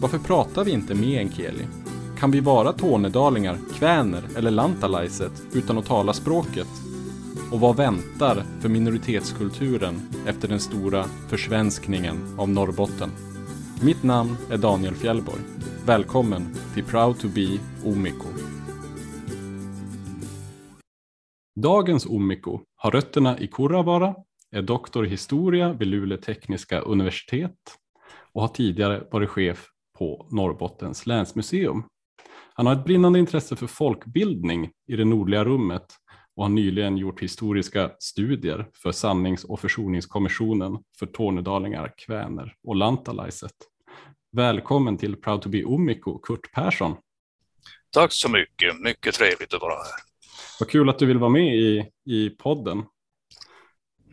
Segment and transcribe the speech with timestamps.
[0.00, 1.66] Varför pratar vi inte meänkieli?
[2.18, 6.66] Kan vi vara tornedalingar, kväner eller lantalaiset utan att tala språket?
[7.52, 13.10] Och vad väntar för minoritetskulturen efter den stora försvenskningen av Norrbotten?
[13.82, 15.42] Mitt namn är Daniel Fjällborg.
[15.86, 18.28] Välkommen till Proud to be Omiko.
[21.60, 24.14] Dagens Omiko har rötterna i Kurravara,
[24.50, 27.58] är doktor i historia vid Luleå tekniska universitet
[28.32, 31.84] och har tidigare varit chef på Norrbottens länsmuseum.
[32.54, 35.86] Han har ett brinnande intresse för folkbildning i det nordliga rummet
[36.36, 43.52] och har nyligen gjort historiska studier för sannings och försoningskommissionen för tornedalingar, kväner och lantalaiset.
[44.32, 46.96] Välkommen till Proud to be Omiko, Kurt Persson.
[47.90, 50.00] Tack så mycket, mycket trevligt att vara här.
[50.60, 52.84] Vad kul att du vill vara med i, i podden.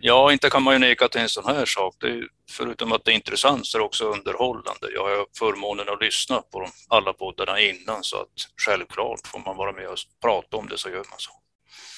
[0.06, 1.96] Ja, inte kan man ju neka till en sån här sak.
[2.00, 4.92] Det är, förutom att det är intressant så är det också underhållande.
[4.94, 8.28] Jag har förmånen att lyssna på alla poddarna innan så att
[8.66, 11.32] självklart får man vara med och prata om det så gör man så.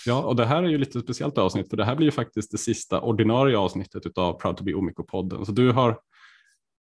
[0.05, 2.51] Ja, och det här är ju lite speciellt avsnitt för det här blir ju faktiskt
[2.51, 5.45] det sista ordinarie avsnittet av Proud to be Omiko-podden.
[5.45, 5.99] Så du har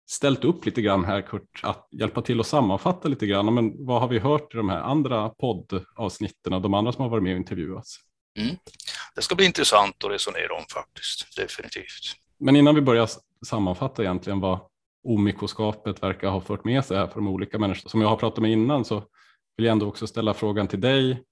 [0.10, 3.54] ställt upp lite grann här Kurt, att hjälpa till att sammanfatta lite grann.
[3.54, 7.24] Men vad har vi hört i de här andra poddavsnitten de andra som har varit
[7.24, 8.09] med och intervjuats?
[8.38, 8.56] Mm.
[9.16, 12.16] Det ska bli intressant att resonera om faktiskt, definitivt.
[12.38, 13.10] Men innan vi börjar
[13.46, 14.60] sammanfatta egentligen vad
[15.04, 18.42] omikoskapet verkar ha fört med sig här för de olika människor som jag har pratat
[18.42, 19.04] med innan så
[19.58, 21.24] vill jag ändå också ställa frågan till dig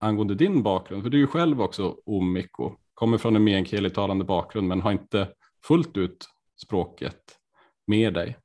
[0.00, 1.02] angående din bakgrund.
[1.02, 5.28] För du är ju själv också omiko, kommer från en meänkielitalande bakgrund men har inte
[5.64, 7.38] fullt ut språket
[7.86, 8.36] med dig.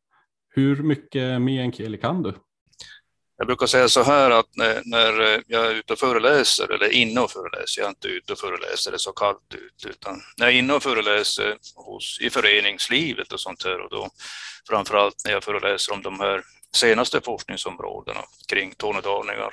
[0.49, 2.33] Hur mycket meänkieli kan du?
[3.41, 7.21] Jag brukar säga så här att när, när, jag är ute och föreläser, eller inne
[7.21, 10.45] och föreläser, jag är inte ute och föreläser, det är så kallt ute, utan när
[10.45, 14.09] jag är inne och föreläser hos, i föreningslivet och sånt här, och då
[14.69, 16.43] framförallt när jag föreläser om de här
[16.75, 19.51] senaste forskningsområdena kring tornedalingar,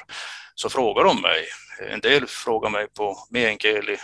[0.54, 1.46] så frågar de mig,
[1.90, 3.96] en del frågar mig på meänkieli,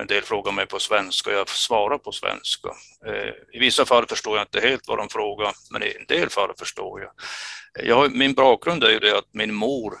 [0.00, 2.68] en del frågar mig på svenska och jag svarar på svenska.
[3.06, 6.30] Eh, I vissa fall förstår jag inte helt vad de frågar, men i en del
[6.30, 7.10] fall förstår jag.
[7.78, 9.94] Eh, jag min bakgrund är ju det att min mor,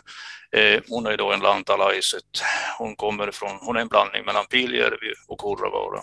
[0.56, 2.42] eh, hon är då en lantalaiset.
[2.78, 6.02] Hon kommer från, hon är en blandning mellan Piljärvi och Kurravaara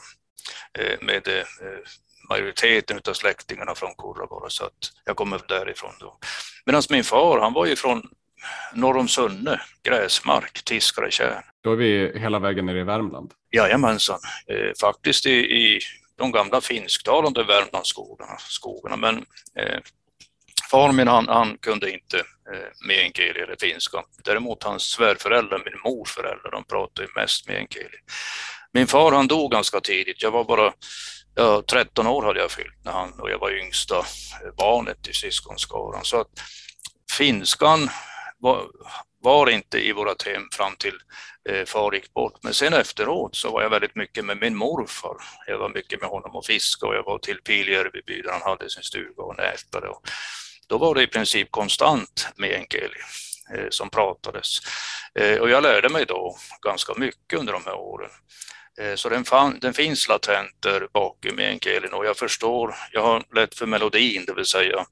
[1.02, 1.46] med
[2.30, 6.18] majoriteten av släktingarna från Kurravaara så att jag kommer därifrån då.
[6.66, 8.04] Medan min far, han var ju från
[8.74, 11.44] norr om Sunne, gräsmark, Tiskaretjärn.
[11.64, 13.32] Då är vi hela vägen ner i Värmland?
[13.52, 15.80] Jajamensan, eh, faktiskt i, i
[16.18, 18.38] de gamla finsktalande Värmlandsskogarna.
[18.38, 18.96] Skogarna.
[18.98, 19.18] Men
[19.60, 19.80] eh,
[20.72, 24.04] far min han, han kunde inte eh, meänkieli eller finska.
[24.24, 27.98] Däremot hans svärföräldrar, min mors föräldrar, de pratade mest meänkieli.
[28.74, 30.24] Min far han dog ganska tidigt.
[30.24, 30.74] Jag var bara
[31.36, 34.06] ja, 13 år hade jag fyllt när han, och jag var yngsta
[34.58, 36.06] barnet i syskonskaran.
[36.06, 36.42] Så att
[37.18, 37.90] finskan
[38.42, 38.68] var,
[39.22, 40.96] var inte i vårt hem fram till
[41.50, 42.44] eh, far gick bort.
[42.44, 45.18] Men sen efteråt så var jag väldigt mycket med min morfar.
[45.48, 48.70] Jag var mycket med honom och fiskade och jag var till Piljärvi där han hade
[48.70, 49.88] sin stuga och nätade.
[49.88, 50.02] Och
[50.68, 53.00] då var det i princip konstant meänkieli
[53.56, 54.60] eh, som pratades.
[55.16, 58.10] Eh, och jag lärde mig då ganska mycket under de här åren.
[58.82, 63.02] Eh, så den, fan, den finns latent där bak i meänkielin och jag förstår, jag
[63.02, 64.86] har lätt för melodin, det vill säga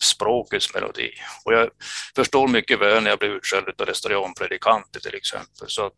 [0.00, 1.10] språkets melodi.
[1.44, 1.70] Och jag
[2.16, 5.68] förstår mycket väl när jag blir utskälld av restaurangpredikanter till exempel.
[5.68, 5.92] Så att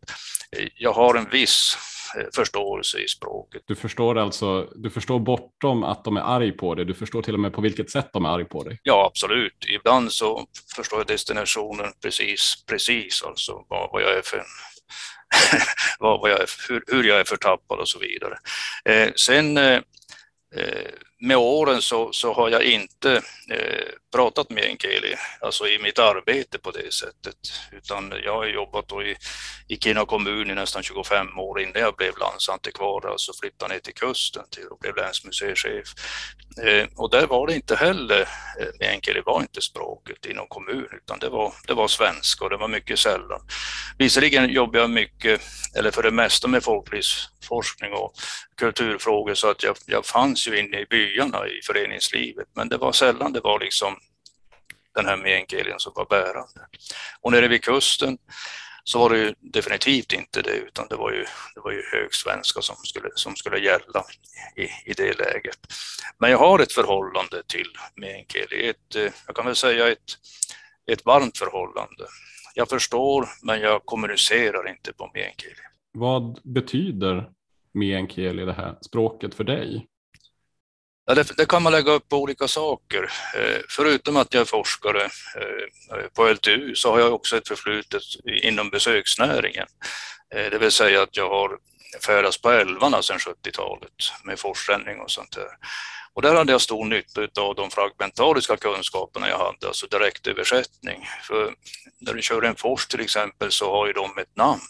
[0.57, 1.77] eh, jag har en viss
[2.17, 3.61] eh, förståelse i språket.
[3.65, 7.33] Du förstår alltså, du förstår bortom att de är arg på dig, du förstår till
[7.33, 8.79] och med på vilket sätt de är arg på dig?
[8.83, 9.65] Ja, absolut.
[9.67, 10.45] Ibland så
[10.75, 14.45] förstår jag destinationen precis, precis alltså vad, vad jag är för en
[15.99, 16.39] vad, vad jag,
[16.69, 18.37] hur, hur, jag är förtappad och så vidare.
[18.85, 19.81] Eh, sen eh,
[20.55, 25.99] eh med åren så, så har jag inte eh, pratat med enkeli, alltså i mitt
[25.99, 27.37] arbete på det sättet,
[27.71, 29.15] utan jag har jobbat då i,
[29.67, 33.93] i Kiruna kommun i nästan 25 år innan jag blev landsantikvar, alltså flyttade ner till
[33.93, 35.87] kusten till och blev länsmuseichef.
[36.63, 38.21] Eh, och där var det inte heller,
[38.59, 42.57] eh, Enkeli var inte språket inom kommunen, utan det var, det var svenska och det
[42.57, 43.41] var mycket sällan.
[43.97, 45.41] Visserligen jobbade jag mycket,
[45.75, 48.13] eller för det mesta med folklivsforskning och
[48.57, 52.77] kulturfrågor, så att jag, jag fanns ju inne i byn byarna i föreningslivet, men det
[52.77, 53.95] var sällan det var liksom
[54.95, 56.67] den här meänkielin som var bärande.
[57.21, 58.17] Och nere vid kusten
[58.83, 61.25] så var det ju definitivt inte det, utan det var ju,
[61.55, 64.03] det var ju högsvenska som skulle, som skulle gälla
[64.55, 65.59] i, i det läget.
[66.17, 70.17] Men jag har ett förhållande till meänkieli, ett, jag kan väl säga ett,
[70.91, 72.03] ett varmt förhållande.
[72.55, 75.55] Jag förstår, men jag kommunicerar inte på meänkieli.
[75.93, 77.29] Vad betyder
[77.73, 79.87] meänkieli, det här språket för dig?
[81.09, 83.03] Ja, det, det, kan man lägga upp på olika saker.
[83.35, 88.01] Eh, förutom att jag är forskare eh, på LTU så har jag också ett förflutet
[88.43, 89.67] inom besöksnäringen.
[90.35, 91.57] Eh, det vill säga att jag har
[92.05, 93.91] färdats på älvarna sedan 70-talet
[94.23, 95.49] med forsränning och sånt där.
[96.13, 101.07] Och där hade jag stor nytta av de fragmentariska kunskaperna jag hade, alltså direktöversättning.
[101.23, 101.53] För
[101.99, 104.61] när du kör en fors till exempel så har ju de ett namn.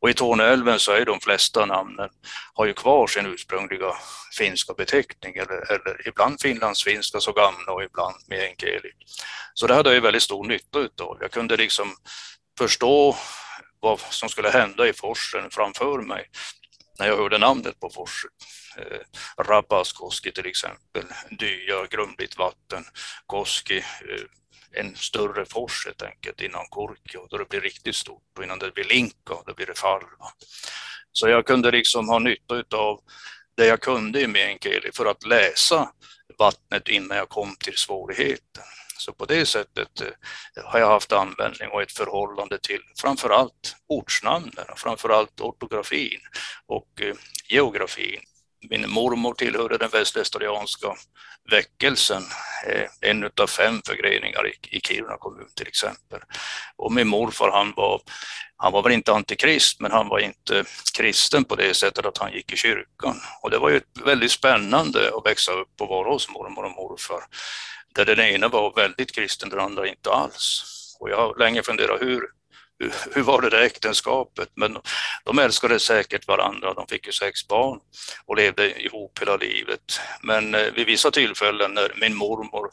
[0.00, 2.08] Och i Torneälven så är de flesta namnen
[2.54, 3.92] har ju kvar sin ursprungliga
[4.38, 8.90] finska beteckning eller, eller ibland finlandsfinska så gamla och ibland meänkieli.
[9.54, 11.18] Så det hade jag väldigt stor nytta utav.
[11.20, 11.96] Jag kunde liksom
[12.58, 13.16] förstå
[13.80, 16.30] vad som skulle hända i forsen framför mig
[16.98, 18.30] när jag hörde namnet på forsen.
[18.76, 22.84] Eh, Rapaskoski till exempel, Dya, grumligt vatten,
[23.26, 24.24] Koski, eh,
[24.72, 28.74] en större fors helt enkelt innan Kurkio, då det blir riktigt stort och innan det
[28.74, 30.26] blir Linka, då blir det Falva.
[31.12, 33.00] Så jag kunde liksom ha nytta av
[33.56, 35.90] det jag kunde i meänkieli för att läsa
[36.38, 38.64] vattnet innan jag kom till svårigheten.
[38.98, 44.66] Så på det sättet eh, har jag haft användning och ett förhållande till framförallt ortsnamnen,
[44.76, 46.20] framförallt ortografin
[46.66, 47.14] och eh,
[47.48, 48.20] geografin
[48.70, 50.94] min mormor tillhörde den västlästarianska
[51.50, 52.22] väckelsen,
[52.66, 56.20] eh, en av fem förgreningar i Kiruna kommun till exempel.
[56.76, 58.00] Och min morfar han var,
[58.56, 60.64] han var väl inte antikrist, men han var inte
[60.96, 63.20] kristen på det sättet att han gick i kyrkan.
[63.42, 67.24] Och det var ju väldigt spännande att växa upp och vara hos mormor och morfar,
[67.94, 70.64] där den ena var väldigt kristen, den andra inte alls.
[71.00, 72.22] Och jag har länge funderat hur
[73.14, 74.48] hur var det där äktenskapet?
[74.54, 74.78] Men
[75.24, 77.80] de älskade säkert varandra, de fick ju sex barn
[78.26, 80.00] och levde ihop hela livet.
[80.22, 82.70] Men eh, vid vissa tillfällen när min mormor,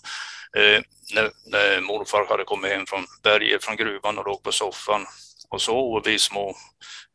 [0.58, 0.82] eh,
[1.16, 5.06] när, när morfar hade kommit hem från berget, från gruvan och låg på soffan
[5.50, 6.56] och sov och vi små,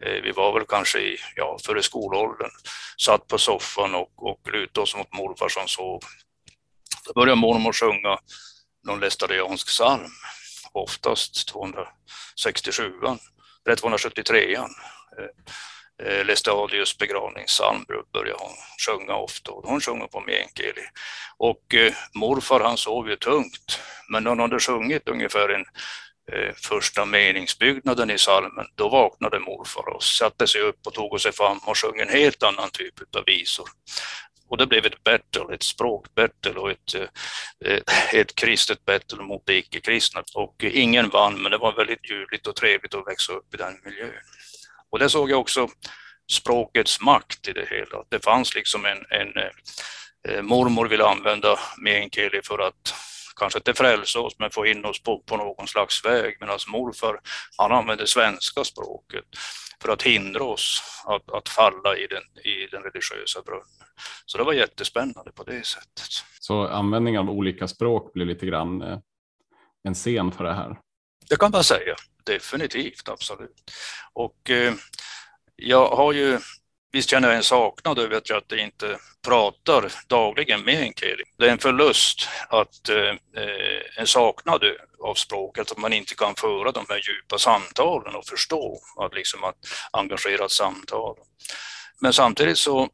[0.04, 2.50] eh, vi var väl kanske i, ja, före skolåldern,
[2.98, 6.00] satt på soffan och, och lutade oss mot morfar som sov.
[7.06, 8.18] Då började mormor sjunga
[8.86, 10.10] någon lästadiansk psalm
[10.72, 12.92] oftast 267
[13.66, 14.70] eller 273 an
[15.18, 18.54] eh, eh, Lestadius begravningspsalm började hon
[18.86, 20.82] sjunga ofta och hon sjunger på meänkieli.
[21.36, 25.64] Och eh, morfar han sov ju tungt, men när hon hade sjungit ungefär en
[26.32, 31.32] eh, första meningsbyggnaden i psalmen, då vaknade morfar och satte sig upp och tog sig
[31.32, 33.68] fram och sjöng en helt annan typ av visor.
[34.48, 36.94] Och det blev ett battle, ett språkbattle och ett,
[37.64, 37.80] eh,
[38.12, 40.22] ett kristet battle mot det icke-kristna.
[40.34, 43.80] Och ingen vann, men det var väldigt ljuvligt och trevligt att växa upp i den
[43.84, 44.12] miljön.
[44.90, 45.68] Och där såg jag också
[46.30, 48.04] språkets makt i det hela.
[48.08, 49.28] Det fanns liksom en, en
[50.28, 52.94] eh, mormor ville använda meänkieli för att
[53.38, 56.36] kanske inte frälsa oss, men få in oss på, på någon slags väg.
[56.40, 57.20] Medan morfar,
[57.56, 59.24] han använde svenska språket
[59.82, 63.88] för att hindra oss att, att falla i den, i den religiösa brunnen.
[64.26, 66.24] Så det var jättespännande på det sättet.
[66.40, 68.98] Så användning av olika språk blir lite grann eh,
[69.84, 70.78] en scen för det här?
[71.28, 73.70] Det kan man säga, definitivt, absolut.
[74.12, 74.74] Och eh,
[75.56, 76.38] jag har ju
[76.92, 81.24] Visst känner jag en saknad över att jag inte pratar dagligen med en kiri.
[81.38, 83.14] Det är en förlust att eh,
[83.96, 84.64] en saknad
[85.04, 89.44] av språket, att man inte kan föra de här djupa samtalen och förstå, att, liksom
[89.44, 89.56] att
[89.92, 91.16] engagera ett samtal.
[92.00, 92.88] Men samtidigt så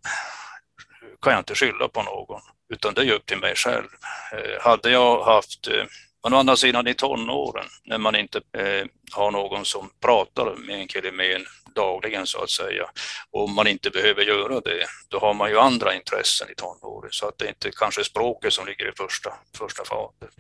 [1.22, 2.40] kan jag inte skylla på någon,
[2.74, 3.88] utan det är upp till mig själv.
[4.32, 5.84] Eh, hade jag haft eh,
[6.25, 10.81] men å andra sidan i tonåren, när man inte eh, har någon som pratar med
[10.81, 12.90] en kille med en dagligen så att säga,
[13.31, 17.28] och man inte behöver göra det, då har man ju andra intressen i tonåren, så
[17.28, 20.31] att det är inte kanske språket som ligger i första, första fatet.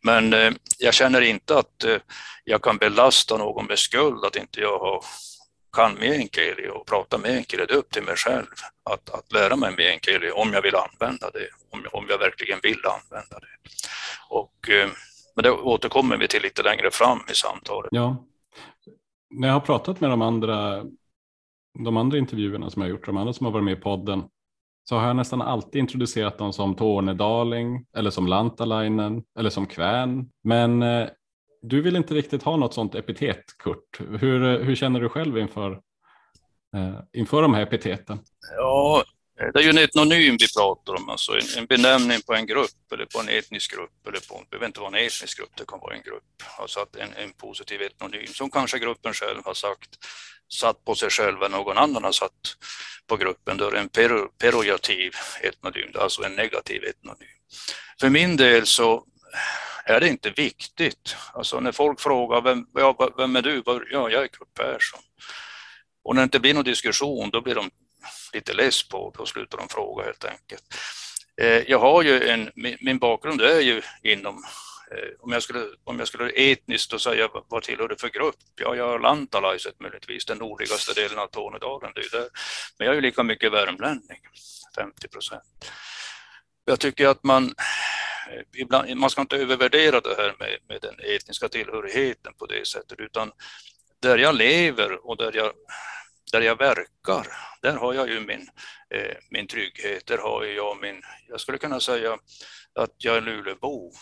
[0.00, 1.96] Men eh, jag känner inte att eh,
[2.44, 5.04] jag kan belasta någon med skuld att inte jag har
[5.76, 8.46] kan meänkieli och prata meänkieli, det är upp till mig själv
[8.90, 12.80] att, att lära mig meänkieli om jag vill använda det, om, om jag verkligen vill
[12.86, 13.70] använda det.
[14.28, 14.88] Och eh,
[15.34, 17.88] men det återkommer vi till lite längre fram i samtalet.
[17.92, 18.16] Ja.
[19.30, 20.84] När jag har pratat med de andra,
[21.84, 24.24] de andra intervjuerna som jag har gjort, de andra som har varit med i podden,
[24.84, 30.30] så har jag nästan alltid introducerat dem som Tornedaling eller som Lantalainen eller som Kvän.
[30.44, 31.08] Men eh,
[31.62, 34.00] du vill inte riktigt ha något sånt epitet, Kurt.
[34.20, 35.72] Hur, hur känner du själv inför,
[36.76, 38.18] eh, inför de här epiteten?
[38.56, 39.02] Ja,
[39.52, 42.92] det är ju en etnonym vi pratar om, alltså en, en benämning på en grupp
[42.92, 44.06] eller på en etnisk grupp.
[44.08, 46.42] Eller på, det behöver inte vara en etnisk grupp, det kan vara en grupp.
[46.58, 49.90] Alltså att en, en positiv etnonym som kanske gruppen själv har sagt,
[50.52, 52.56] satt på sig själv eller någon annan har satt
[53.06, 53.56] på gruppen.
[53.56, 57.28] Då är det en per, perojativ etnonym, alltså en negativ etnonym.
[58.00, 59.04] För min del så
[59.84, 61.16] är det inte viktigt.
[61.34, 63.62] Alltså när folk frågar vem, ja, vem är du?
[63.66, 65.00] Ja, jag är Kurt Persson.
[66.04, 67.70] Och när det inte blir någon diskussion, då blir de
[68.32, 70.64] lite less på då slutar de fråga helt enkelt.
[71.40, 74.44] Eh, jag har ju en, min bakgrund är ju inom
[74.90, 78.36] eh, om jag skulle, om jag skulle etniskt och säga vad tillhör det för grupp?
[78.56, 81.92] Ja, jag har lantalaiset möjligtvis, den nordligaste delen av Tornedalen.
[81.94, 82.28] Det är där.
[82.78, 84.20] Men jag är ju lika mycket värmlänning,
[84.76, 85.42] 50 procent.
[86.64, 90.94] Jag tycker att man, eh, ibland, man ska inte övervärdera det här med, med den
[91.16, 93.32] etniska tillhörigheten på det sättet, utan
[94.00, 95.52] där jag lever och där jag,
[96.32, 97.26] där jag verkar,
[97.62, 98.48] där har jag ju min,
[98.90, 102.18] eh, min trygghet, där har jag min, jag skulle kunna säga
[102.74, 103.92] att jag är Luleåbo.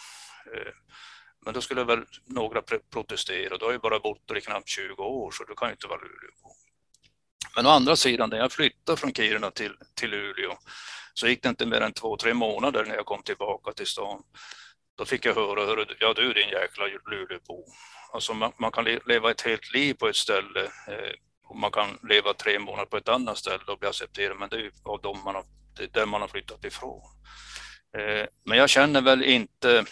[0.55, 0.73] Eh,
[1.45, 5.03] men då skulle väl några protestera, du har ju bara bott där i knappt 20
[5.03, 6.55] år så du kan ju inte vara Luleåbo.
[7.57, 10.59] Men å andra sidan, när jag flyttade från Kiruna till, till Luleå
[11.15, 14.23] så gick det inte mer än två, tre månader när jag kom tillbaka till stan.
[14.99, 17.65] Då fick jag höra, ja du din jäkla Luleåbo.
[18.13, 21.15] Alltså man, man, kan leva ett helt liv på ett ställe eh,
[21.51, 24.57] och man kan leva tre månader på ett annat ställe och bli accepterad, men det
[24.57, 25.45] är ju av dem man har,
[25.93, 27.03] där man har flyttat ifrån.
[27.97, 29.85] Eh, men jag känner väl inte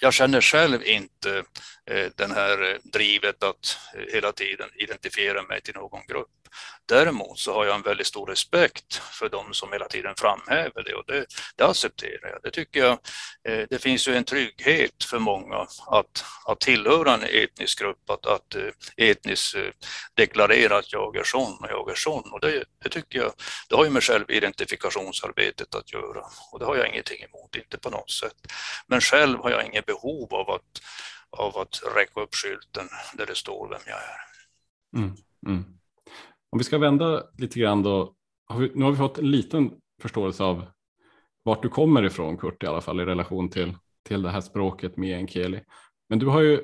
[0.00, 1.44] jag känner själv inte
[1.90, 6.43] eh, den här drivet att eh, hela tiden identifiera mig till någon grupp.
[6.86, 10.94] Däremot så har jag en väldigt stor respekt för de som hela tiden framhäver det
[10.94, 12.42] och det, det accepterar jag.
[12.42, 12.98] Det tycker jag,
[13.48, 18.26] eh, det finns ju en trygghet för många att, att tillhöra en etnisk grupp, att,
[18.26, 19.62] att eh, etniskt eh,
[20.14, 22.32] deklarera att jag är sån och jag är sån.
[22.32, 23.32] Och det, det tycker jag,
[23.68, 27.90] det har ju med självidentifikationsarbetet att göra och det har jag ingenting emot, inte på
[27.90, 28.36] något sätt.
[28.86, 30.82] Men själv har jag inget behov av att,
[31.30, 34.20] av att räcka upp skylten där det står vem jag är.
[34.96, 35.64] Mm, mm.
[36.54, 38.14] Om vi ska vända lite grann då.
[38.46, 39.70] Har vi, nu har vi fått en liten
[40.02, 40.64] förståelse av
[41.42, 44.96] vart du kommer ifrån Kurt i alla fall i relation till, till det här språket
[44.96, 45.60] med enkeli.
[46.08, 46.62] Men du har ju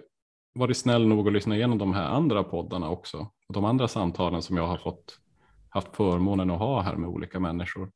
[0.55, 3.19] varit snäll nog att lyssna igenom de här andra poddarna också.
[3.49, 5.19] Och de andra samtalen som jag har fått
[5.69, 7.91] haft förmånen att ha här med olika människor.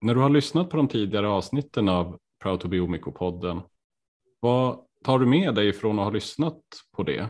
[0.00, 3.62] När du har lyssnat på de tidigare avsnitten av Proud to be Omico-podden,
[4.40, 6.60] vad tar du med dig från att ha lyssnat
[6.96, 7.28] på det?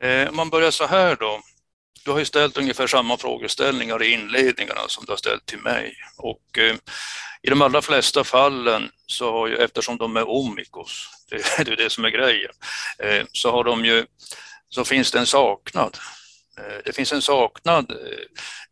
[0.00, 1.40] Eh, om man börjar så här då,
[2.04, 5.94] du har ju ställt ungefär samma frågeställningar i inledningarna som du har ställt till mig.
[6.16, 6.76] Och eh,
[7.42, 11.76] i de allra flesta fallen så har ju, eftersom de är omikos, det, det är
[11.76, 12.52] det som är grejen,
[12.98, 14.06] eh, så har de ju,
[14.68, 15.98] så finns det en saknad.
[16.58, 18.26] Eh, det finns en saknad eh,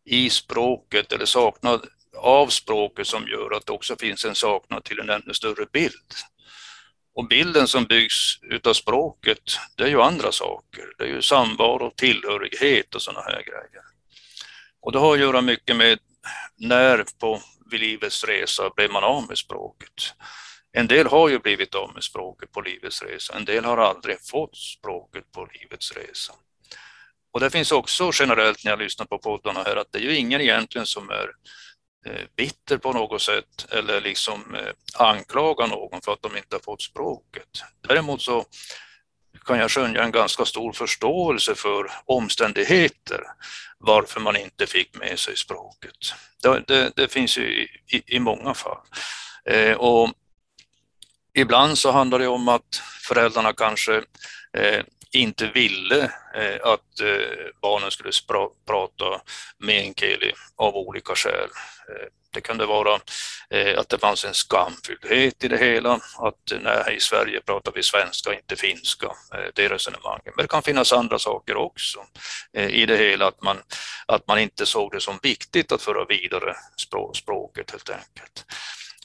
[0.05, 1.87] i språket eller saknad
[2.17, 6.15] av språket som gör att det också finns en saknad till en ännu större bild.
[7.15, 9.43] Och bilden som byggs utav språket,
[9.77, 10.85] det är ju andra saker.
[10.99, 13.83] Det är ju samvaro, tillhörighet och sådana här grejer.
[14.81, 15.99] Och det har att göra mycket med
[16.57, 17.41] när på
[17.71, 20.15] vid livets resa blev man av med språket.
[20.73, 24.17] En del har ju blivit av med språket på livets resa, en del har aldrig
[24.21, 26.33] fått språket på livets resa.
[27.33, 30.17] Och det finns också generellt när jag lyssnar på poddarna här att det är ju
[30.17, 31.31] ingen egentligen som är
[32.07, 36.61] Eh, bitter på något sätt eller liksom eh, anklaga någon för att de inte har
[36.61, 37.63] fått språket.
[37.89, 38.45] Däremot så
[39.45, 43.21] kan jag skönja en ganska stor förståelse för omständigheter
[43.79, 46.15] varför man inte fick med sig språket.
[46.43, 48.79] Det, det, det finns ju i, i, många fall.
[49.45, 50.11] Eh, och
[51.35, 53.97] ibland så handlar det om att föräldrarna kanske
[54.59, 56.03] eh, inte ville
[56.35, 58.13] eh, att eh, barnen skulle
[58.67, 59.23] prata
[59.59, 61.49] meänkieli av olika skäl.
[61.89, 63.01] Eh, det kunde vara
[63.51, 67.73] eh, att det fanns en skamfylldhet i det hela, att eh, nej, i Sverige pratar
[67.73, 70.37] vi svenska, inte finska, eh, det resonemanget.
[70.37, 72.01] Men det kan finnas andra saker också
[72.53, 73.57] i det hela, att man,
[74.07, 76.57] att man inte såg det som viktigt att föra vidare
[77.15, 78.45] språket helt enkelt.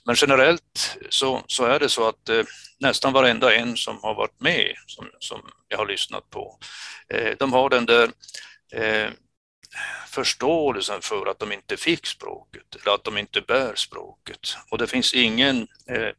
[0.07, 2.43] Men generellt så, så är det så att eh,
[2.79, 6.59] nästan varenda en som har varit med, som, som jag har lyssnat på,
[7.13, 8.11] eh, de har den där
[8.73, 9.11] eh,
[10.07, 14.57] förståelsen för att de inte fick språket, eller att de inte bär språket.
[14.71, 16.09] Och det finns ingen, eh,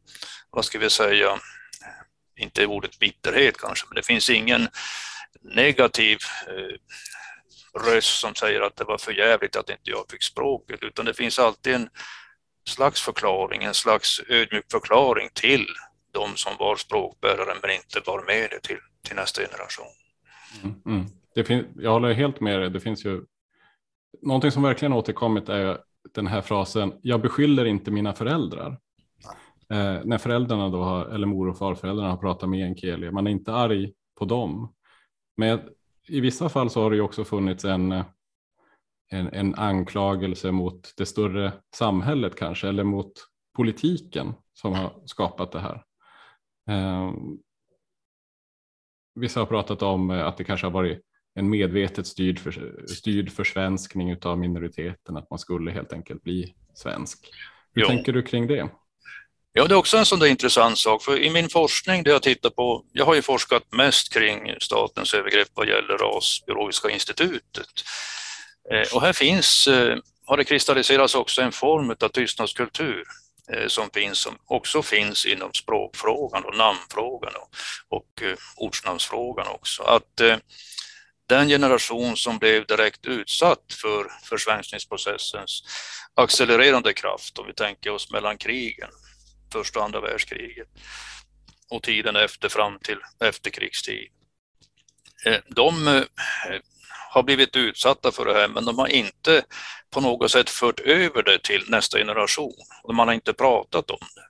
[0.49, 1.39] vad ska vi säga,
[2.37, 4.67] inte ordet bitterhet kanske, men det finns ingen
[5.41, 6.17] negativ
[6.47, 6.75] eh,
[7.81, 11.13] röst som säger att det var för jävligt att inte jag fick språket, utan det
[11.13, 11.89] finns alltid en
[12.69, 15.65] slags förklaring, en slags ödmjuk förklaring till
[16.11, 19.85] de som var språkbärare men inte var med det till, till nästa generation.
[20.63, 21.05] Mm, mm.
[21.35, 22.69] Det fin- jag håller helt med dig.
[22.69, 23.21] Det finns ju
[24.21, 25.77] någonting som verkligen återkommit är
[26.13, 28.77] den här frasen, jag beskyller inte mina föräldrar.
[29.69, 33.31] Eh, när föräldrarna då har, eller mor och farföräldrarna har pratat med enkeli, man är
[33.31, 34.73] inte arg på dem.
[35.37, 35.59] Men
[36.07, 38.05] i vissa fall så har det ju också funnits en, eh,
[39.09, 43.11] en, en anklagelse mot det större samhället kanske, eller mot
[43.55, 45.83] politiken som har skapat det här.
[46.69, 47.13] Eh,
[49.15, 51.01] vissa har pratat om att det kanske har varit
[51.35, 57.29] en medvetet styrd, för, styrd försvenskning av minoriteten, att man skulle helt enkelt bli svensk.
[57.73, 57.87] Hur jo.
[57.87, 58.69] tänker du kring det?
[59.53, 62.21] Ja, det är också en sån där intressant sak, för i min forskning där jag
[62.21, 67.69] tittar på, jag har ju forskat mest kring statens övergrepp vad gäller Rasbiologiska institutet.
[68.71, 73.03] Eh, och här finns, eh, har det kristalliserats också en form av tystnadskultur
[73.53, 77.49] eh, som, finns, som också finns inom språkfrågan och namnfrågan och,
[77.97, 79.83] och eh, ortsnamnsfrågan också.
[79.83, 80.37] Att eh,
[81.27, 85.63] den generation som blev direkt utsatt för försvenskningsprocessens
[86.13, 88.89] accelererande kraft, om vi tänker oss mellan krigen,
[89.53, 90.67] första och andra världskriget
[91.69, 94.07] och tiden efter fram till efterkrigstid.
[95.25, 96.05] Eh, de
[97.09, 99.43] har blivit utsatta för det här men de har inte
[99.89, 102.55] på något sätt fört över det till nästa generation.
[102.83, 104.25] och Man har inte pratat om det.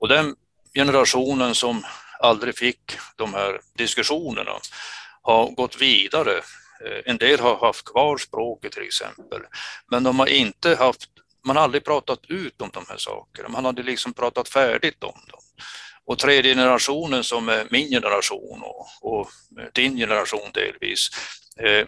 [0.00, 0.34] Och den
[0.74, 1.84] generationen som
[2.20, 2.80] aldrig fick
[3.16, 4.52] de här diskussionerna
[5.22, 6.36] har gått vidare.
[6.84, 9.40] Eh, en del har haft kvar språket till exempel,
[9.90, 11.08] men de har inte haft,
[11.46, 15.20] man har aldrig pratat ut om de här sakerna, man hade liksom pratat färdigt om
[15.30, 15.40] dem.
[16.04, 19.30] Och tredje generationen som är min generation och, och
[19.72, 21.10] din generation delvis,
[21.60, 21.86] eh,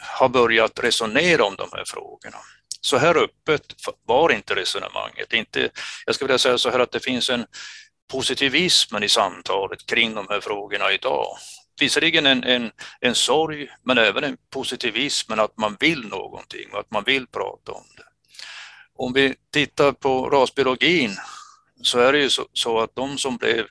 [0.00, 2.38] har börjat resonera om de här frågorna.
[2.80, 3.62] Så här öppet
[4.06, 5.32] var inte resonemanget.
[5.32, 5.70] Inte,
[6.06, 7.46] jag skulle vilja säga så här att det finns en
[8.12, 11.36] positivismen i samtalet kring de här frågorna idag
[11.80, 16.90] visserligen en, en, en sorg men även en positivism, att man vill någonting och att
[16.90, 18.02] man vill prata om det.
[18.94, 21.16] Om vi tittar på rasbiologin
[21.82, 23.66] så är det ju så, så att de som blev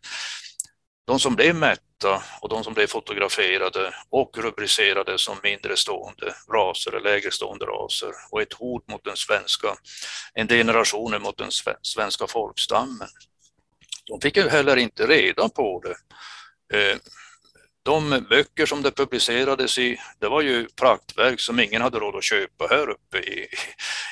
[1.07, 1.81] de som blev mätta
[2.41, 8.11] och de som blev fotograferade och rubricerade som mindre stående raser eller lägre stående raser
[8.31, 9.67] och ett hot mot den svenska,
[10.33, 13.07] en generation mot den svenska folkstammen.
[14.05, 15.95] De fick ju heller inte reda på det.
[16.77, 16.97] Eh,
[17.83, 22.23] de böcker som det publicerades i, det var ju praktverk som ingen hade råd att
[22.23, 23.47] köpa här uppe i,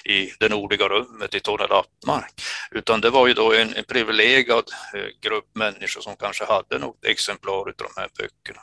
[0.06, 2.34] i det nordliga rummet i Torne Lappmark.
[2.72, 7.06] Utan det var ju då en, en privilegierad eh, grupp människor som kanske hade något
[7.06, 8.62] exemplar av de här böckerna.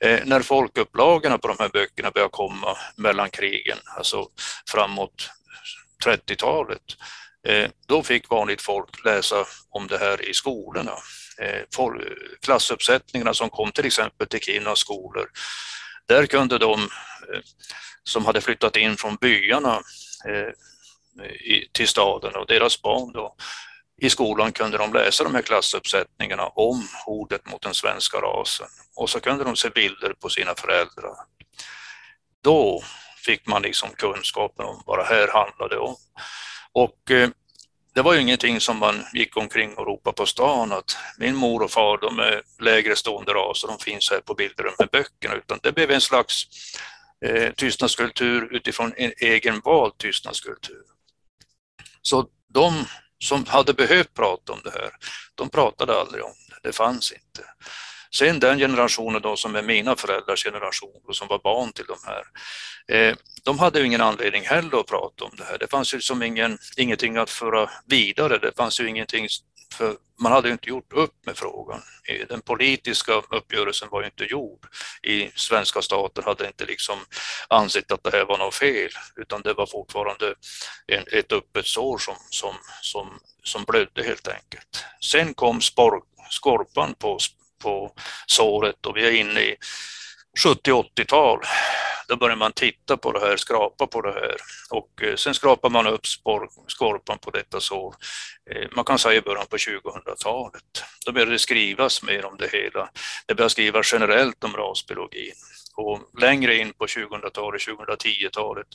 [0.00, 4.26] Eh, när folkupplagorna på de här böckerna började komma mellan krigen, alltså
[4.70, 5.30] framåt
[6.04, 6.82] 30-talet,
[7.48, 10.92] eh, då fick vanligt folk läsa om det här i skolorna.
[11.38, 11.62] Eh,
[12.40, 15.30] klassuppsättningarna som kom till exempel till Kinas skolor.
[16.06, 17.40] Där kunde de eh,
[18.04, 19.80] som hade flyttat in från byarna
[20.28, 20.52] eh,
[21.72, 23.36] till staden och deras barn då,
[24.00, 29.10] i skolan kunde de läsa de här klassuppsättningarna om hotet mot den svenska rasen och
[29.10, 31.14] så kunde de se bilder på sina föräldrar.
[32.42, 32.82] Då
[33.24, 35.96] fick man liksom kunskapen om vad det här handlade om.
[36.72, 37.10] Och
[37.96, 41.62] det var ju ingenting som man gick omkring och ropade på stan att min mor
[41.62, 45.34] och far de är lägre stående ras och de finns här på bilder med böckerna
[45.34, 46.46] utan det blev en slags
[47.24, 50.82] eh, tystnadskultur utifrån en egen vald tystnadskultur.
[52.02, 52.84] Så de
[53.24, 54.90] som hade behövt prata om det här,
[55.34, 57.44] de pratade aldrig om det, det fanns inte.
[58.18, 61.98] Sen den generationen då som är mina föräldrars generation och som var barn till de
[62.06, 62.24] här,
[62.96, 65.58] eh, de hade ju ingen anledning heller att prata om det här.
[65.58, 69.28] Det fanns ju liksom ingen, ingenting att föra vidare, det fanns ju ingenting
[69.74, 71.80] för man hade ju inte gjort upp med frågan.
[72.28, 74.66] Den politiska uppgörelsen var ju inte gjord.
[75.02, 76.98] I svenska stater hade inte liksom
[77.48, 80.34] ansett att det här var något fel, utan det var fortfarande
[80.86, 84.84] en, ett öppet sår som, som, som, som blödde helt enkelt.
[85.00, 87.18] Sen kom spor, skorpan på
[87.58, 87.92] på
[88.26, 89.56] såret och vi är inne i
[90.44, 91.38] 70-80-tal.
[92.08, 94.36] Då börjar man titta på det här, skrapa på det här
[94.70, 97.94] och eh, sen skrapar man upp spor, skorpan på detta sår.
[98.50, 100.62] Eh, man kan säga i början på 2000-talet.
[101.06, 102.88] Då började det skrivas mer om det hela.
[103.26, 105.34] Det började skrivas generellt om rasbiologin
[105.76, 108.66] och längre in på 2000-talet, 2010-talet,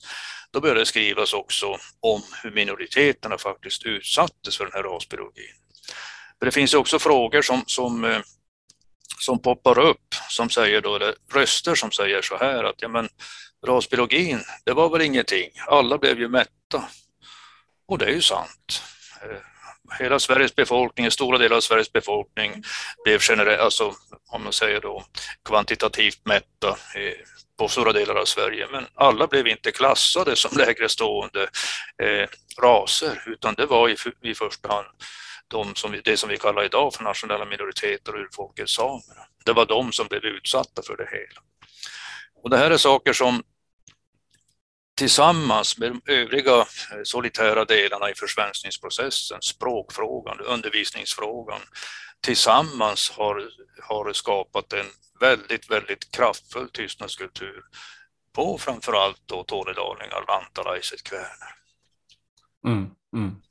[0.52, 5.56] då började det skrivas också om hur minoriteterna faktiskt utsattes för den här rasbiologin.
[6.40, 8.20] För det finns också frågor som, som eh,
[9.22, 13.10] som poppar upp som säger då, eller röster som säger så här att ja men
[13.68, 16.84] rasbiologin, det var väl ingenting, alla blev ju mätta.
[17.88, 18.84] Och det är ju sant.
[19.22, 19.38] Eh,
[20.00, 22.64] hela Sveriges befolkning, stora delar av Sveriges befolkning
[23.04, 23.94] blev generellt, alltså
[24.30, 25.04] om man säger då
[25.46, 26.78] kvantitativt mätta
[27.58, 31.44] på stora delar av Sverige, men alla blev inte klassade som lägre stående
[32.04, 32.28] eh,
[32.62, 34.88] raser, utan det var i, i första hand
[35.52, 39.26] de som, det som vi kallar idag för nationella minoriteter och urfolket samerna.
[39.46, 41.42] Det var de som blev utsatta för det hela.
[42.44, 43.44] Och det här är saker som
[44.98, 46.66] tillsammans med de övriga eh,
[47.04, 51.62] solitära delarna i försvenskningsprocessen, språkfrågan, undervisningsfrågan,
[52.22, 53.50] tillsammans har,
[53.82, 54.86] har skapat en
[55.20, 57.64] väldigt, väldigt kraftfull tystnadskultur
[58.34, 61.56] på framförallt då tornedalingar, lantalaiset, kväner.
[62.68, 63.42] Mm, mm.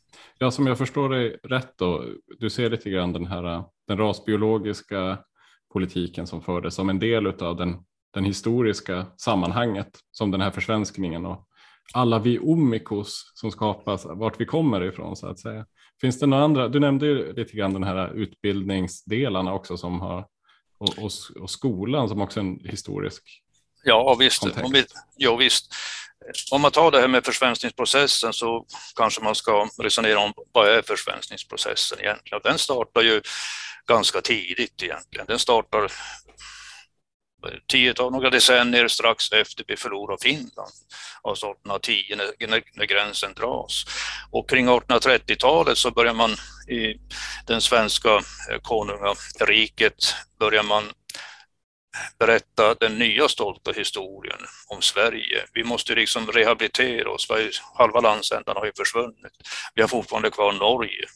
[0.42, 2.05] Ja, som jag förstår dig rätt då,
[2.38, 5.18] du ser lite grann den här den rasbiologiska
[5.72, 7.76] politiken som fördes som en del av den,
[8.14, 11.46] den historiska sammanhanget som den här försvenskningen och
[11.94, 15.66] alla vi omikos som skapas, vart vi kommer ifrån så att säga.
[16.00, 16.68] Finns det några andra?
[16.68, 20.26] Du nämnde ju lite grann den här utbildningsdelarna också som har
[20.79, 23.42] och, och, och skolan som också är en historisk
[23.85, 24.85] Ja visst, om vi,
[25.16, 25.74] ja, visst.
[26.50, 30.83] Om man tar det här med försvenskningsprocessen så kanske man ska resonera om vad är
[30.83, 32.40] försvenskningsprocessen egentligen?
[32.44, 33.22] Den startar ju
[33.87, 35.26] ganska tidigt egentligen.
[35.26, 35.92] Den startar
[37.66, 40.72] tiotal, några decennier strax efter vi förlorar Finland,
[41.22, 43.85] alltså 1810 när, när gränsen dras.
[44.30, 46.30] Och kring 1830-talet så börjar man
[46.68, 46.94] i
[47.46, 48.20] den svenska
[48.62, 50.85] konungariket börjar man
[52.18, 55.44] berätta den nya stolta historien om Sverige.
[55.53, 57.29] Vi måste liksom rehabilitera oss,
[57.74, 59.33] halva landsändan har ju försvunnit.
[59.74, 61.07] Vi har fortfarande kvar Norge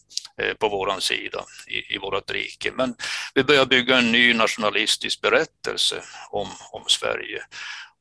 [0.43, 2.95] eh, på våran sida i, i vårt rike, men
[3.35, 7.43] vi börjar bygga en ny nationalistisk berättelse om, om Sverige.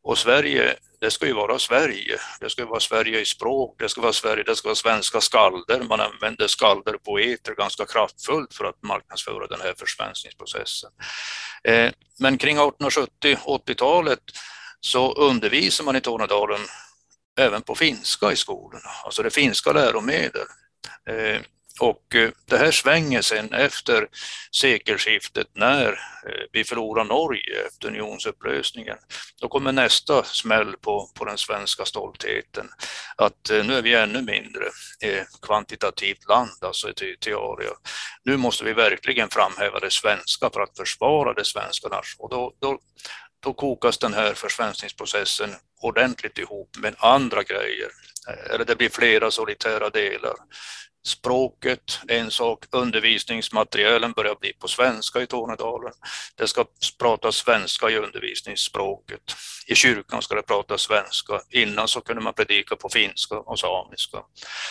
[0.03, 2.19] Och Sverige, det ska ju vara Sverige.
[2.39, 5.81] Det ska vara Sverige i språk, det ska vara Sverige, det ska vara svenska skalder.
[5.81, 10.91] Man använder skalder och poeter ganska kraftfullt för att marknadsföra den här försvenskningsprocessen.
[11.63, 14.19] Eh, men kring 1870-80-talet
[14.79, 16.61] så undervisar man i Tornedalen
[17.39, 20.47] även på finska i skolorna, alltså det finska läromedel.
[21.09, 21.41] Eh,
[21.79, 24.07] och eh, det här svänger sen efter
[24.51, 25.91] sekelskiftet när
[26.27, 28.97] eh, vi förlorar Norge efter unionsupplösningen.
[29.41, 32.69] Då kommer nästa smäll på, på den svenska stoltheten.
[33.17, 34.65] Att eh, nu är vi ännu mindre
[35.41, 37.69] kvantitativt land, alltså ett till.
[38.23, 42.79] Nu måste vi verkligen framhäva det svenska för att försvara det svenska och då, då,
[43.39, 45.49] då kokas den här försvenskningsprocessen
[45.81, 47.89] ordentligt ihop med andra grejer.
[48.49, 50.35] Eller det blir flera solitära delar.
[51.05, 55.93] Språket är en sak, undervisningsmaterialen börjar bli på svenska i Tornedalen.
[56.35, 56.65] Det ska
[56.99, 59.21] pratas svenska i undervisningsspråket.
[59.67, 61.41] I kyrkan ska det pratas svenska.
[61.49, 64.17] Innan så kunde man predika på finska och samiska,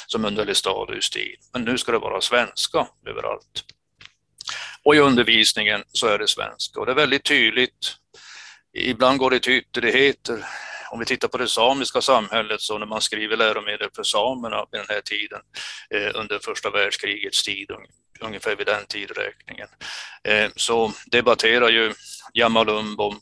[0.06, 1.36] som under Lestadius tid.
[1.52, 3.64] Men nu ska det vara svenska överallt.
[4.84, 6.80] Och i undervisningen så är det svenska.
[6.80, 7.96] Och det är väldigt tydligt.
[8.74, 10.44] Ibland går det till ytterligheter
[10.92, 14.80] om vi tittar på det samiska samhället så när man skriver läromedel för samerna vid
[14.80, 15.40] den här tiden
[15.94, 17.70] eh, under första världskrigets tid,
[18.20, 19.68] ungefär vid den tidräkningen,
[20.24, 21.94] eh, så debatterar ju
[22.32, 23.14] Jamalumbo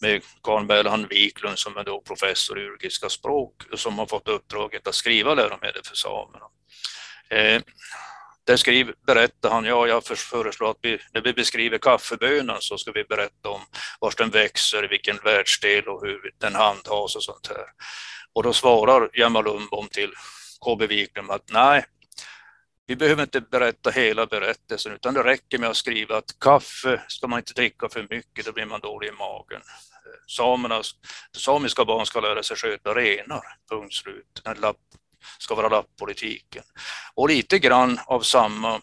[0.00, 4.86] med Karl Berlhan Wiklund som är då professor i urgiska språk som har fått uppdraget
[4.86, 6.44] att skriva läromedel för samerna.
[7.30, 7.62] Eh,
[8.46, 12.92] där skriver, berättar han, ja jag föreslår att vi, när vi beskriver kaffebönan så ska
[12.92, 13.60] vi berätta om
[14.00, 17.66] var den växer, vilken världsdel och hur den handhas och sånt här.
[18.32, 20.12] Och då svarar Jamalundbom till
[20.64, 21.84] KB Wiklund att nej,
[22.86, 27.26] vi behöver inte berätta hela berättelsen utan det räcker med att skriva att kaffe ska
[27.26, 29.62] man inte dricka för mycket, då blir man dålig i magen.
[30.26, 30.90] Samernas,
[31.36, 34.42] samiska barn ska lära sig sköta renar, punkt slut
[35.38, 36.62] ska vara lapppolitiken.
[37.14, 38.80] Och lite grann av samma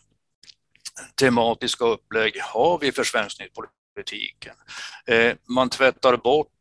[1.15, 3.41] tematiska upplägg har vi för svensk
[3.95, 4.55] politiken.
[5.05, 6.52] Eh, man tvättar bort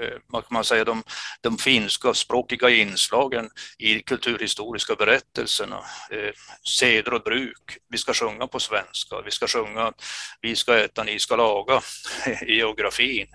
[0.00, 1.02] Eh, man kan man säga, de,
[1.40, 5.80] de finska språkiga inslagen i kulturhistoriska berättelserna,
[6.10, 6.32] eh,
[6.78, 7.78] seder och bruk.
[7.88, 9.92] Vi ska sjunga på svenska, vi ska sjunga
[10.40, 11.80] Vi ska äta, ni ska laga
[12.46, 13.26] i geografin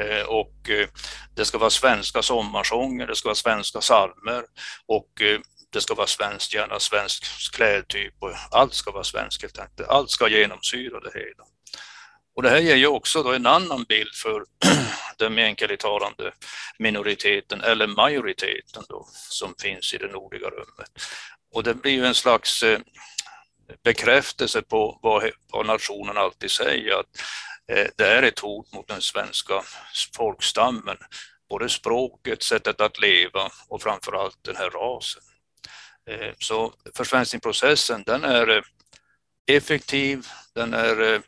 [0.00, 0.88] eh, och eh,
[1.36, 4.44] det ska vara svenska sommarsånger, det ska vara svenska salmer
[4.86, 5.40] och eh,
[5.72, 9.88] det ska vara svenskt, gärna svensk klädtyp och allt ska vara svenskt helt enkelt.
[9.88, 11.44] Allt ska genomsyra det hela.
[12.36, 14.44] Och det här ger ju också då en annan bild för
[15.20, 16.32] den meänkielitalande
[16.78, 20.90] minoriteten eller majoriteten då, som finns i det nordliga rummet.
[21.54, 22.80] Och det blir ju en slags eh,
[23.82, 27.20] bekräftelse på vad, vad nationen alltid säger, att
[27.72, 29.62] eh, det är ett hot mot den svenska
[30.16, 30.96] folkstammen,
[31.48, 35.22] både språket, sättet att leva och framförallt den här rasen.
[36.10, 38.62] Eh, så försvenskningsprocessen, den är
[39.46, 41.22] effektiv, den är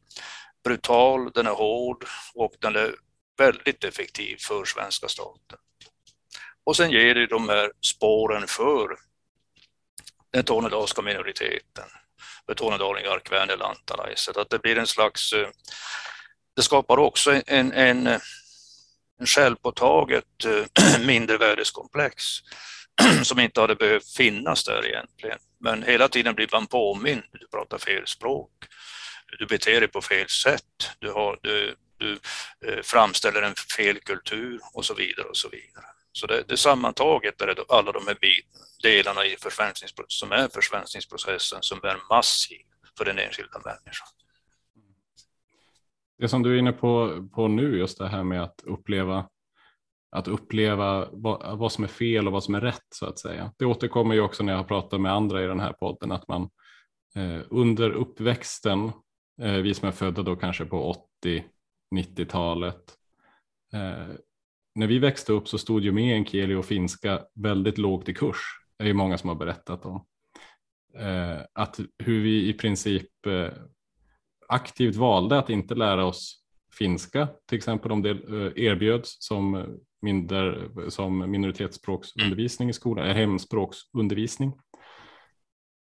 [0.64, 2.94] brutal, den är hård och den är
[3.42, 5.58] väldigt effektiv för svenska staten.
[6.64, 8.96] Och sen ger det de här spåren för
[10.32, 11.88] den tornedalska minoriteten,
[12.46, 15.48] för tornedalingar, kväner, lantalaiset, att det blir en slags, eh,
[16.56, 18.20] det skapar också en, en, en
[19.26, 20.50] självpåtaget eh,
[20.98, 22.24] mindre mindervärdeskomplex
[23.22, 25.38] som inte hade behövt finnas där egentligen.
[25.60, 28.52] Men hela tiden blir man påmind, du pratar fel språk,
[29.38, 32.18] du beter dig på fel sätt, du, har, du, du
[32.68, 35.84] eh, framställer en fel kultur och så vidare och så vidare.
[36.12, 38.16] Så det, det sammantaget är det alla de här
[38.82, 39.36] delarna i
[40.08, 42.60] som är försvenskningsprocessen som är massiv
[42.98, 44.08] för den enskilda människan.
[46.18, 49.28] Det som du är inne på, på nu, just det här med att uppleva
[50.16, 53.52] att uppleva vad, vad, som är fel och vad som är rätt så att säga.
[53.58, 56.28] Det återkommer ju också när jag har pratat med andra i den här podden att
[56.28, 56.42] man
[57.16, 58.92] eh, under uppväxten,
[59.42, 60.90] eh, vi som är födda då kanske på
[61.22, 61.44] 80,
[61.92, 62.98] 90-talet.
[63.72, 64.14] eh,
[64.74, 68.36] när vi växte upp så stod ju meänkieli och finska väldigt lågt i kurs.
[68.78, 70.06] Det är ju många som har berättat om.
[70.98, 73.52] Eh, att hur vi i princip eh,
[74.48, 76.44] aktivt valde att inte lära oss
[76.78, 79.66] finska, till exempel om det eh, erbjöds som,
[80.02, 84.52] minder, som minoritetsspråksundervisning i skolan, eller hemspråksundervisning.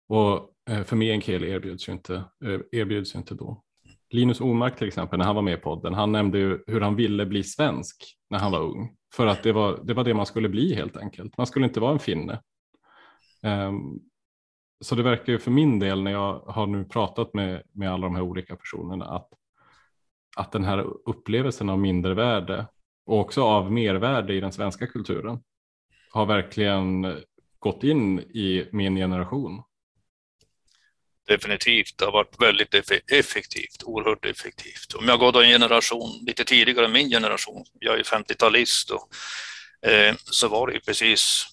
[0.08, 2.24] Och eh, för meänkieli erbjuds ju inte,
[2.72, 3.62] erbjuds ju inte då.
[4.10, 6.96] Linus Omark till exempel, när han var med i podden, han nämnde ju hur han
[6.96, 8.96] ville bli svensk när han var ung.
[9.14, 11.36] För att det var det, var det man skulle bli helt enkelt.
[11.36, 12.40] Man skulle inte vara en finne.
[13.42, 14.00] Um,
[14.80, 18.06] så det verkar ju för min del när jag har nu pratat med, med alla
[18.06, 19.28] de här olika personerna att,
[20.36, 22.66] att den här upplevelsen av mindervärde
[23.06, 25.42] och också av mervärde i den svenska kulturen
[26.10, 27.16] har verkligen
[27.58, 29.62] gått in i min generation
[31.26, 31.98] definitivt.
[31.98, 32.74] Det har varit väldigt
[33.12, 34.94] effektivt, oerhört effektivt.
[34.94, 38.90] Om jag går då en generation lite tidigare än min generation, jag är 50-talist,
[39.86, 41.46] eh, så var det ju precis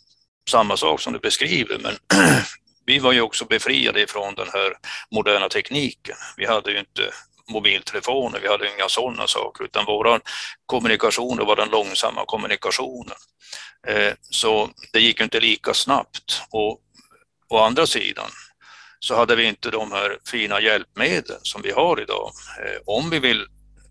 [0.49, 1.95] samma sak som du beskriver, men
[2.85, 4.73] vi var ju också befriade från den här
[5.11, 6.15] moderna tekniken.
[6.37, 7.11] Vi hade ju inte
[7.49, 10.21] mobiltelefoner, vi hade inga sådana saker, utan vår
[10.65, 13.17] kommunikation var den långsamma kommunikationen.
[13.87, 16.41] Eh, så det gick inte lika snabbt.
[16.49, 16.79] Och
[17.49, 18.29] å andra sidan,
[19.03, 22.31] så hade vi inte de här fina hjälpmedlen som vi har idag.
[22.59, 23.45] Eh, om vi vill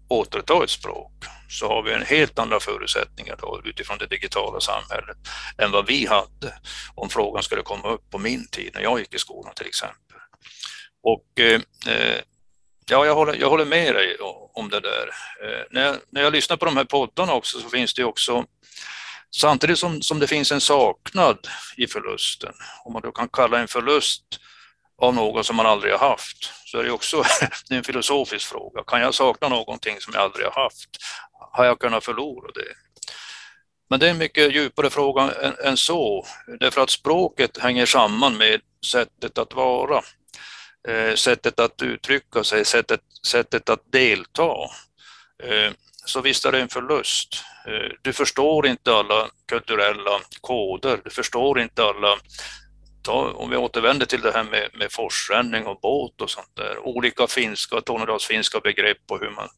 [0.09, 1.13] återta ett språk
[1.49, 5.17] så har vi en helt andra förutsättningar då, utifrån det digitala samhället
[5.59, 6.55] än vad vi hade
[6.95, 10.19] om frågan skulle komma upp på min tid när jag gick i skolan till exempel.
[11.03, 11.61] Och eh,
[11.95, 12.21] eh
[12.91, 14.17] ja, jag håller, jag håller med dig
[14.55, 15.09] om det där.
[15.45, 18.45] Eh, när, jag, när jag lyssnar på de här poddarna också så finns det också
[19.37, 21.39] Samtidigt som, som det finns en saknad
[21.77, 22.53] i förlusten,
[22.85, 24.25] om man då kan kalla en förlust
[25.03, 27.25] av något som man aldrig har haft, så är det också
[27.71, 28.83] en filosofisk fråga.
[28.87, 30.89] Kan jag sakna någonting som jag aldrig har haft?
[31.53, 32.75] Har jag kunnat förlora det?
[33.91, 36.27] Men det är en mycket djupare fråga än, än så,
[36.61, 40.03] därför att språket hänger samman med sättet att vara,
[40.89, 44.53] eh, sättet att uttrycka sig, sättet, sättet att delta.
[45.43, 45.73] Eh,
[46.05, 47.45] så visst är det en förlust.
[47.67, 52.19] Eh, du förstår inte alla kulturella koder, du förstår inte alla
[53.03, 56.79] ta, om vi återvänder till det här med, med forsränning och båt och sånt där,
[56.79, 59.49] olika finska, tornedalsfinska begrepp och hur man,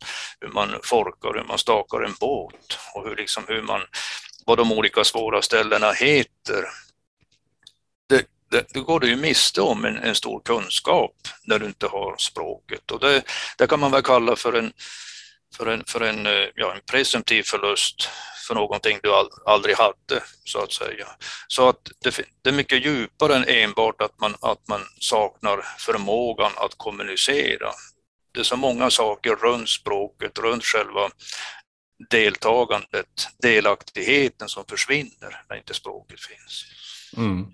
[0.40, 3.80] hur man forkar, hur man stakar en båt och hur, liksom, hur man,
[4.46, 6.64] vad de olika svåra ställena heter.
[8.08, 11.86] Det, det, det går du ju miste om en, en, stor kunskap när du inte
[11.86, 13.22] har språket och det,
[13.58, 14.72] det kan man väl kalla för en,
[15.56, 18.08] för en, för en, eh, ja, en presumtiv förlust
[18.48, 19.10] för någonting du
[19.46, 21.06] aldrig hade, så att säga.
[21.48, 26.52] Så att det, det, är mycket djupare än enbart att man, att man saknar förmågan
[26.56, 27.70] att kommunicera.
[28.34, 31.08] Det är så många saker runt språket, runt själva
[32.10, 36.64] deltagandet, delaktigheten som försvinner när inte språket finns.
[37.16, 37.46] Mm.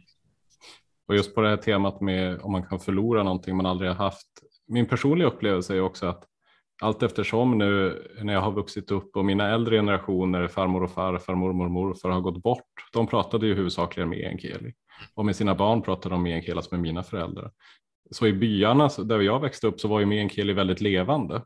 [1.09, 3.97] Och just på det här temat med om man kan förlora någonting man aldrig har
[3.97, 4.27] haft.
[4.69, 6.25] Min personliga upplevelse är också att
[6.81, 11.35] allt eftersom nu när jag har vuxit upp och mina äldre generationer, farmor och farfar,
[11.35, 12.65] mormor och morfar har gått bort.
[12.93, 14.73] De pratade ju huvudsakligen med meänkieli
[15.15, 17.51] och med sina barn pratade de meänkieli alltså med mina föräldrar.
[18.11, 21.43] Så i byarna där jag växte upp så var ju meänkieli väldigt levande.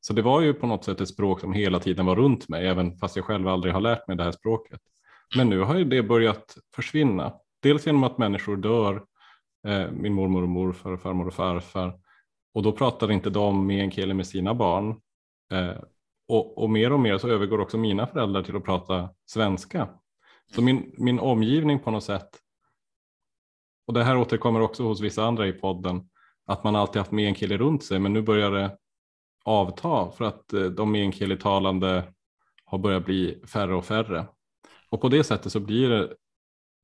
[0.00, 2.66] Så det var ju på något sätt ett språk som hela tiden var runt mig,
[2.66, 4.80] även fast jag själv aldrig har lärt mig det här språket.
[5.36, 7.32] Men nu har ju det börjat försvinna.
[7.62, 9.02] Dels genom att människor dör,
[9.66, 11.94] eh, min mormor och morfar, farmor och farfar,
[12.54, 15.00] och då pratar inte de meänkieli med sina barn.
[15.52, 15.76] Eh,
[16.28, 19.88] och, och, mer och mer så övergår också mina föräldrar till att prata svenska.
[20.54, 22.28] Så min, min omgivning på något sätt,
[23.86, 26.08] och det här återkommer också hos vissa andra i podden,
[26.46, 28.78] att man alltid haft meänkieli runt sig men nu börjar det
[29.44, 32.02] avta för att eh, de meänkieli-talande
[32.64, 34.26] har börjat bli färre och färre.
[34.90, 36.14] Och på det sättet så blir det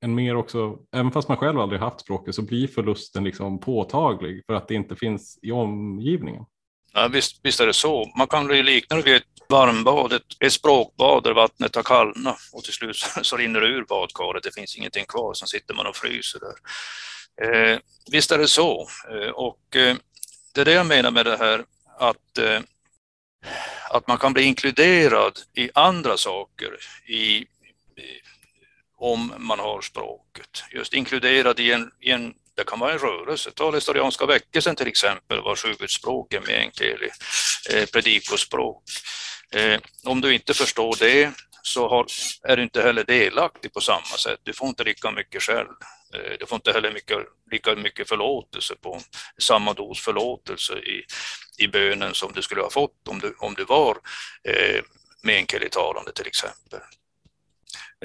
[0.01, 4.43] en mer också, även fast man själv aldrig haft språket så blir förlusten liksom påtaglig
[4.45, 6.45] för att det inte finns i omgivningen.
[6.93, 8.11] Ja, visst, visst är det så.
[8.17, 12.37] Man kan ju likna det vid ett varmbad, ett, ett språkbad där vattnet har kallnat
[12.53, 14.43] och till slut så rinner det ur badkaret.
[14.43, 16.55] Det finns ingenting kvar, så sitter man och fryser där.
[17.41, 17.79] Eh,
[18.11, 18.87] visst är det så.
[19.11, 19.95] Eh, och eh,
[20.53, 21.65] det är det jag menar med det här
[21.99, 22.59] att, eh,
[23.89, 27.47] att man kan bli inkluderad i andra saker i, i
[29.01, 30.63] om man har språket.
[30.71, 33.51] Just inkluderad i en, i en det kan vara en rörelse.
[33.51, 37.09] Ta historianska väckelsen till exempel, vars huvudspråk är meänkieli,
[37.69, 38.83] eh, predikospråk.
[39.55, 41.31] Eh, om du inte förstår det
[41.63, 42.05] så har,
[42.43, 44.39] är du inte heller delaktig på samma sätt.
[44.43, 45.69] Du får inte lika mycket själv.
[46.13, 47.17] Eh, du får inte heller mycket,
[47.51, 49.01] lika mycket förlåtelse på
[49.37, 51.05] samma dos förlåtelse i,
[51.57, 53.97] i bönen som du skulle ha fått om du, om du var
[54.43, 54.81] eh,
[55.23, 56.79] meänkielitalande till exempel.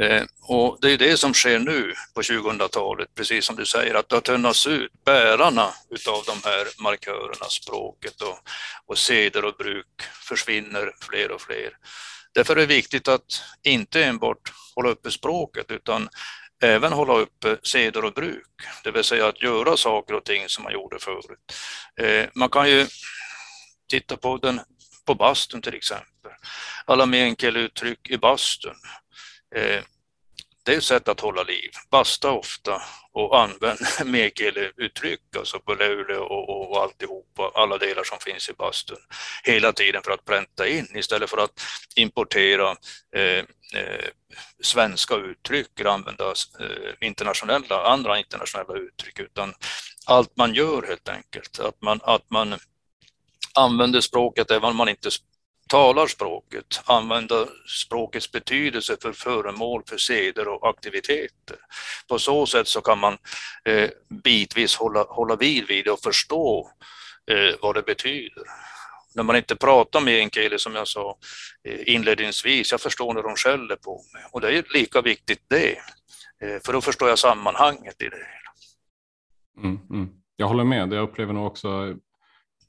[0.01, 4.09] Eh, och det är det som sker nu på 2000-talet, precis som du säger, att
[4.09, 5.65] det har tunnats ut bärarna
[6.09, 8.39] av de här markörerna, språket och,
[8.87, 11.71] och seder och bruk försvinner fler och fler.
[12.35, 16.09] Därför är det viktigt att inte enbart hålla uppe språket utan
[16.63, 18.47] även hålla uppe seder och bruk,
[18.85, 21.53] det vill säga att göra saker och ting som man gjorde förut.
[22.01, 22.87] Eh, man kan ju
[23.91, 24.61] titta på den
[25.07, 26.33] på bastun till exempel.
[26.85, 28.75] Alla meänkieli-uttryck i bastun
[29.55, 29.83] Eh,
[30.67, 31.71] det är ett sätt att hålla liv.
[31.91, 32.83] Basta ofta
[33.13, 38.97] och använd meänkieli-uttryck, alltså på och, och, och alltihopa, alla delar som finns i bastun,
[39.43, 41.63] hela tiden för att pränta in istället för att
[41.97, 42.77] importera
[43.17, 43.45] eh,
[43.81, 44.05] eh,
[44.63, 46.25] svenska uttryck eller använda
[46.61, 49.55] eh, internationella, andra internationella uttryck, utan
[50.07, 52.55] allt man gör helt enkelt, att man, att man
[53.55, 55.11] använder språket även om man inte
[55.69, 57.47] talar språket, använda
[57.85, 61.57] språkets betydelse för föremål, för seder och aktiviteter.
[62.09, 63.19] På så sätt så kan man
[63.65, 66.71] eh, bitvis hålla, hålla vid vid det och förstå
[67.31, 68.43] eh, vad det betyder.
[69.15, 71.17] När man inte pratar med en kille som jag sa
[71.65, 75.79] eh, inledningsvis, jag förstår när de skäller på mig och det är lika viktigt det,
[76.43, 78.53] eh, för då förstår jag sammanhanget i det hela.
[79.69, 80.09] Mm, mm.
[80.37, 81.97] Jag håller med, jag upplever nog också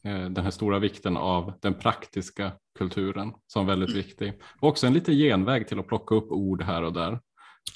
[0.05, 4.01] eh, den här stora vikten av den praktiska kulturen som väldigt mm.
[4.01, 4.33] viktig.
[4.59, 7.19] Och också en liten genväg till att plocka upp ord här och där.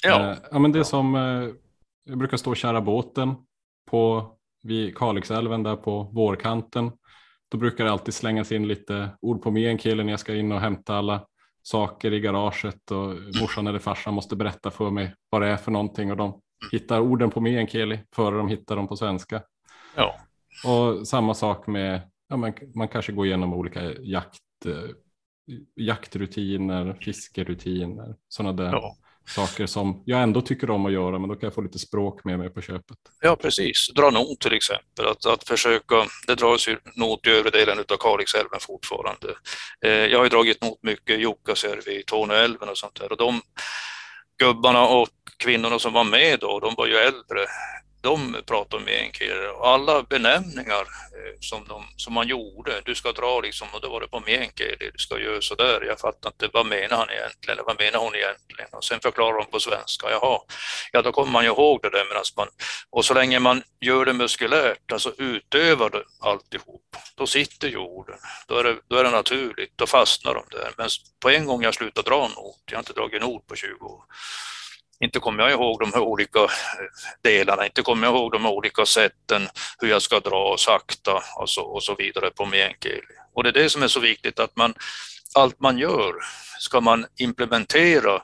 [0.02, 0.30] Ja.
[0.30, 1.48] Eh, ja men det är som, eh,
[2.04, 3.34] jag brukar stå och köra båten
[3.90, 6.92] på, vid Kalixälven där på vårkanten.
[7.50, 10.60] Då brukar det alltid slängas in lite ord på meänkieli när jag ska in och
[10.60, 11.26] hämta alla
[11.62, 15.70] saker i garaget och morsan eller farsan måste berätta för mig vad det är för
[15.70, 16.40] någonting och de mm.
[16.72, 19.42] hittar orden på meänkieli före de hittar dem på svenska.
[19.96, 20.14] Ja.
[20.66, 24.38] Och samma sak med ja, man, man kanske går igenom olika jakt,
[25.74, 28.96] jaktrutiner, fiskerutiner, sådana där ja.
[29.26, 32.24] saker som jag ändå tycker om att göra, men då kan jag få lite språk
[32.24, 32.98] med mig på köpet.
[33.20, 33.88] Ja, precis.
[33.94, 35.94] Dra not till exempel, att, att försöka,
[36.26, 39.28] det dras ju not i övre delen av Kalixälven fortfarande.
[39.84, 43.40] Eh, jag har ju dragit not mycket i Jukkasjärvi, Torneälven och sånt där och de
[44.38, 47.46] gubbarna och kvinnorna som var med då, de var ju äldre
[48.02, 53.12] de pratade om meänkieli och alla benämningar eh, som, de, som man gjorde, du ska
[53.12, 55.84] dra liksom och då var det på meänkieli, du ska göra så där.
[55.86, 58.68] Jag fattar inte, vad menar han egentligen, eller vad menar hon egentligen?
[58.72, 60.38] Och sen förklarar de på svenska, jaha,
[60.92, 62.48] ja då kommer man ju ihåg det där medan man,
[62.90, 68.56] och så länge man gör det muskulärt, alltså utövar det alltihop, då sitter jorden, då
[68.58, 70.72] är det, då är det naturligt, då fastnar de där.
[70.76, 70.88] Men
[71.20, 74.02] på en gång jag slutar dra not, jag har inte dragit not på 20 år,
[75.02, 76.48] inte kommer jag ihåg de här olika eh,
[77.22, 81.62] delarna, inte kommer jag ihåg de olika sätten hur jag ska dra sakta och så,
[81.62, 83.14] och så vidare på meänkieli.
[83.34, 84.74] Och det är det som är så viktigt att man,
[85.34, 86.14] allt man gör
[86.58, 88.14] ska man implementera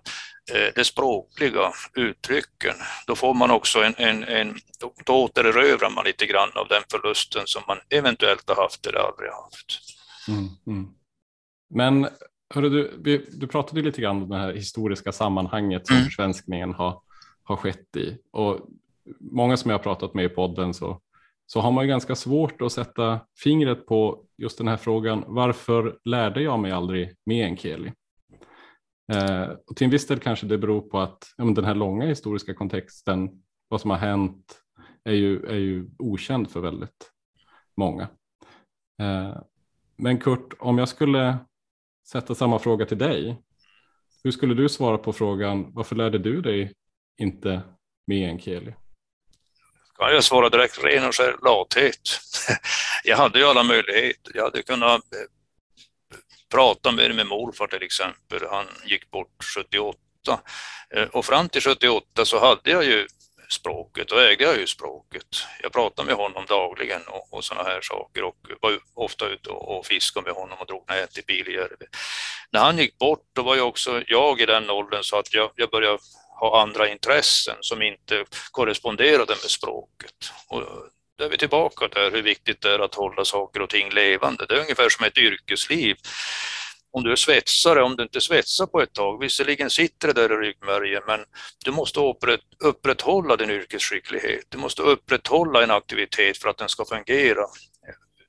[0.53, 2.75] eh, de språkliga uttrycken,
[3.07, 4.59] då får man också en, en, en
[5.05, 9.31] då återerövrar man lite grann av den förlusten som man eventuellt har haft eller aldrig
[9.31, 9.81] haft.
[10.29, 10.89] Mm, mm.
[11.71, 12.09] Men
[12.55, 16.05] Hörru, du, vi, du pratade lite grann om det här historiska sammanhanget som mm.
[16.05, 17.01] försvenskningen har,
[17.43, 18.19] har skett i.
[18.33, 18.69] Och
[19.21, 21.01] många som jag har pratat med i podden så,
[21.47, 25.25] så har man ju ganska svårt att sätta fingret på just den här frågan.
[25.27, 27.93] Varför lärde jag mig aldrig meänkieli?
[29.13, 32.07] Eh, och till en viss del kanske det beror på att ja, den här långa
[32.07, 34.63] historiska kontexten, vad som har hänt,
[35.05, 37.13] är ju, är ju okänd för väldigt
[37.77, 38.09] många.
[39.01, 39.37] Eh,
[39.97, 41.39] men Kurt, om jag skulle
[42.13, 43.37] sätta samma fråga till dig.
[44.25, 46.73] Hur skulle du svara på frågan varför lärde du dig
[47.19, 47.61] inte
[48.07, 48.75] meänkieli?
[49.99, 52.01] Kan jag svara direkt, ren och skär lathet.
[53.05, 54.33] Jag hade ju alla möjligheter.
[54.35, 55.19] Jag hade kunnat eh,
[56.51, 59.99] prata mer med, med morfar till exempel, han gick bort 78
[60.95, 63.07] eh, och fram till 78 så hade jag ju
[63.49, 65.27] språket och ägde jag ju språket.
[65.63, 69.79] Jag pratade med honom dagligen och, och sådana här saker och var ofta ute och,
[69.79, 71.87] och fiskade med honom och drog nät i Biljärvi.
[72.51, 75.51] När han gick bort då var ju också jag i den åldern så att jag,
[75.55, 75.99] jag började
[76.41, 80.33] ha andra intressen som inte korresponderade med språket.
[80.49, 80.63] Och
[81.19, 84.47] då är vi tillbaka där hur viktigt det är att hålla saker och ting levande.
[84.47, 85.97] Det är ungefär som ett yrkesliv
[86.91, 90.33] om du är svetsare, om du inte svetsar på ett tag, visserligen sitter det där
[90.33, 91.25] i ryggmärgen, men
[91.65, 92.01] du måste
[92.59, 94.45] upprätthålla din yrkesskicklighet.
[94.49, 97.45] Du måste upprätthålla en aktivitet för att den ska fungera.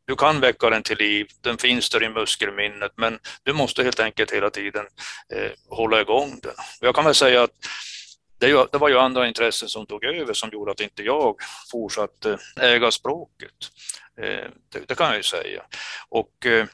[0.06, 4.00] Du kan väcka den till liv, den finns där i muskelminnet, men du måste helt
[4.00, 4.86] enkelt hela tiden
[5.34, 6.54] eh, hålla igång den.
[6.80, 7.52] Jag kan väl säga att
[8.40, 11.36] det, det, var ju andra intressen som tog över som gjorde att inte jag
[11.72, 13.72] fortsatte eh, äga språket.
[14.22, 15.64] Eh, det, det, kan jag ju säga.
[16.10, 16.66] Och eh,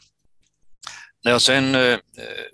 [1.26, 2.46] när jag sen eh, eh,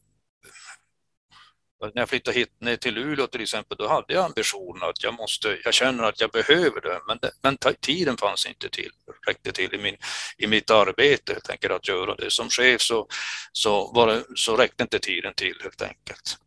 [1.81, 5.13] när jag flyttade hit ner till Luleå till exempel, då hade jag ambitionen att jag
[5.13, 8.91] måste, jag känner att jag behöver det, men, det, men tiden fanns inte till,
[9.27, 9.97] räckte till i, min,
[10.37, 12.31] i mitt arbete helt enkelt att göra det.
[12.31, 13.07] Som chef så,
[13.51, 16.37] så, var det, så räckte inte tiden till helt enkelt.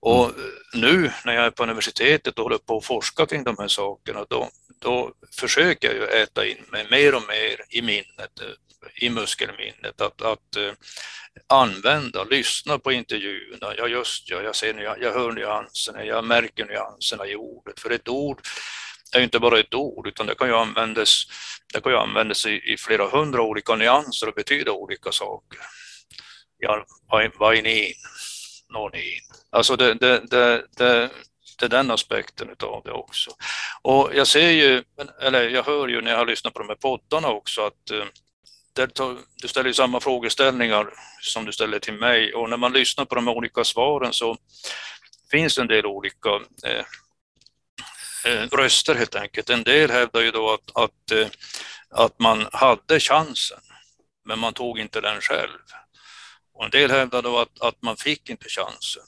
[0.00, 0.30] Och
[0.74, 4.26] nu när jag är på universitetet och håller på att forska kring de här sakerna,
[4.28, 4.48] då,
[4.78, 10.00] då försöker jag ju äta in mig mer och mer i minnet, eh, i muskelminnet,
[10.00, 10.72] att, att uh,
[11.48, 13.74] använda, lyssna på intervjuerna.
[13.76, 17.80] Ja, just ja, jag, ser, jag hör nyanserna, jag märker nyanserna i ordet.
[17.80, 18.40] För ett ord
[19.16, 21.24] är inte bara ett ord, utan det kan ju användas,
[21.74, 25.58] det kan ju användas i, i flera hundra olika nyanser och betyda olika saker.
[26.58, 26.86] Ja,
[28.72, 29.20] nonin.
[29.50, 31.10] Alltså det, det, det, det,
[31.58, 33.30] det är den aspekten av det också.
[33.82, 34.84] Och jag ser ju,
[35.20, 38.04] eller jag hör ju när jag har lyssnat på de här poddarna också att eh,
[38.72, 42.72] där tar, du ställer ju samma frågeställningar som du ställer till mig och när man
[42.72, 44.36] lyssnar på de olika svaren så
[45.30, 46.84] finns en del olika eh,
[48.26, 49.50] eh röster helt enkelt.
[49.50, 51.28] En del hävdar ju då att, att, eh,
[51.90, 53.60] att man hade chansen,
[54.24, 55.58] men man tog inte den själv.
[56.54, 59.02] Och en del hävdar då att, att man fick inte chansen.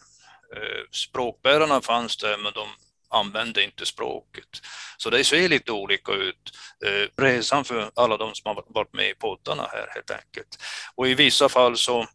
[0.57, 2.69] Eh, språkbärarna fanns där, men de
[3.15, 4.49] använde inte språket.
[4.97, 6.53] Så det ser lite olika ut,
[6.87, 10.59] eh, resan för alla de som har varit med i poddarna här helt enkelt.
[10.95, 12.07] Och i vissa fall så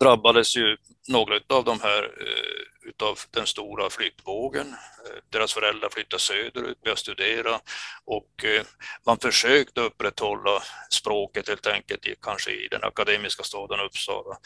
[0.00, 0.76] drabbades ju
[1.08, 4.66] några av de här eh, utav den stora flyttvågen.
[4.68, 7.60] Eh, deras föräldrar flyttade söderut, började studera
[8.04, 8.62] och eh,
[9.06, 14.36] man försökte upprätthålla språket helt enkelt, kanske i den akademiska staden Uppsala.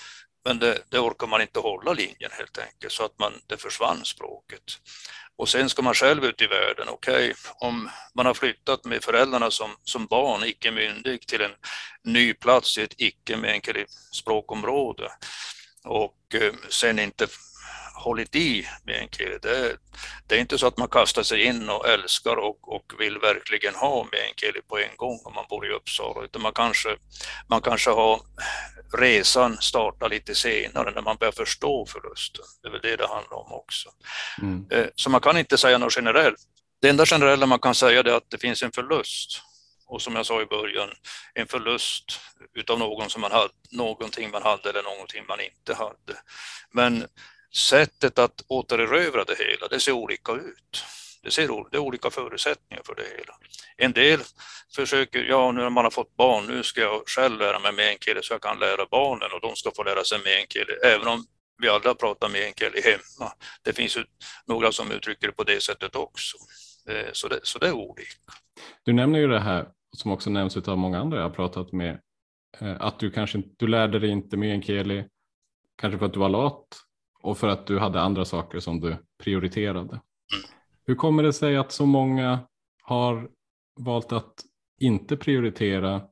[0.44, 4.04] Men det, det orkar man inte hålla linjen helt enkelt, så att man, det försvann
[4.04, 4.62] språket.
[5.38, 6.88] Och sen ska man själv ut i världen.
[6.88, 11.54] Okej, okay, om man har flyttat med föräldrarna som, som barn, icke myndig, till en
[12.04, 15.12] ny plats i ett icke meänkieli språkområde
[15.84, 17.26] och eh, sen inte
[17.94, 19.38] hållit i meänkieli.
[19.42, 19.76] Det,
[20.26, 23.74] det är inte så att man kastar sig in och älskar och, och vill verkligen
[23.74, 26.96] ha meänkieli på en gång om man bor i Uppsala, utan man kanske,
[27.48, 28.20] man kanske har
[28.92, 32.44] resan startar lite senare när man börjar förstå förlusten.
[32.62, 33.88] Det är väl det det handlar om också.
[34.42, 34.66] Mm.
[34.70, 36.38] Eh, så man kan inte säga något generellt.
[36.80, 39.42] Det enda generella man kan säga är att det finns en förlust.
[39.86, 40.88] Och som jag sa i början,
[41.34, 42.20] en förlust
[42.54, 46.18] utav någon som man hade, någonting man hade eller någonting man inte hade.
[46.70, 47.06] Men
[47.54, 50.84] sättet att återerövra det hela, det ser olika ut.
[51.22, 53.34] Det, ser, det är olika förutsättningar för det hela.
[53.76, 54.20] En del
[54.74, 58.22] försöker, ja nu när man har fått barn, nu ska jag själv lära mig meänkieli
[58.22, 61.24] så jag kan lära barnen och de ska få lära sig meänkieli, även om
[61.62, 63.32] vi alla pratar meänkieli hemma.
[63.62, 64.04] Det finns ju
[64.46, 66.36] några som uttrycker det på det sättet också.
[66.88, 68.32] Eh, så det, så det är olika.
[68.82, 72.00] Du nämner ju det här som också nämns av många andra jag har pratat med,
[72.60, 75.04] eh, att du kanske du lärde dig inte meänkieli,
[75.76, 76.66] kanske för att du var lat
[77.22, 80.00] och för att du hade andra saker som du prioriterade.
[80.34, 80.57] Mm.
[80.88, 82.40] Hur kommer det sig att så många
[82.82, 83.28] har
[83.80, 84.34] valt att
[84.80, 86.02] inte prioritera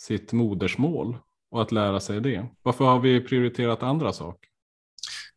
[0.00, 1.18] sitt modersmål
[1.50, 2.46] och att lära sig det?
[2.62, 4.50] Varför har vi prioriterat andra saker?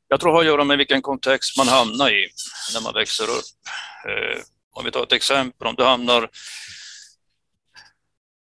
[0.07, 2.27] Jag tror det har att göra med vilken kontext man hamnar i
[2.73, 3.53] när man växer upp.
[4.07, 6.29] Eh, om vi tar ett exempel, om du hamnar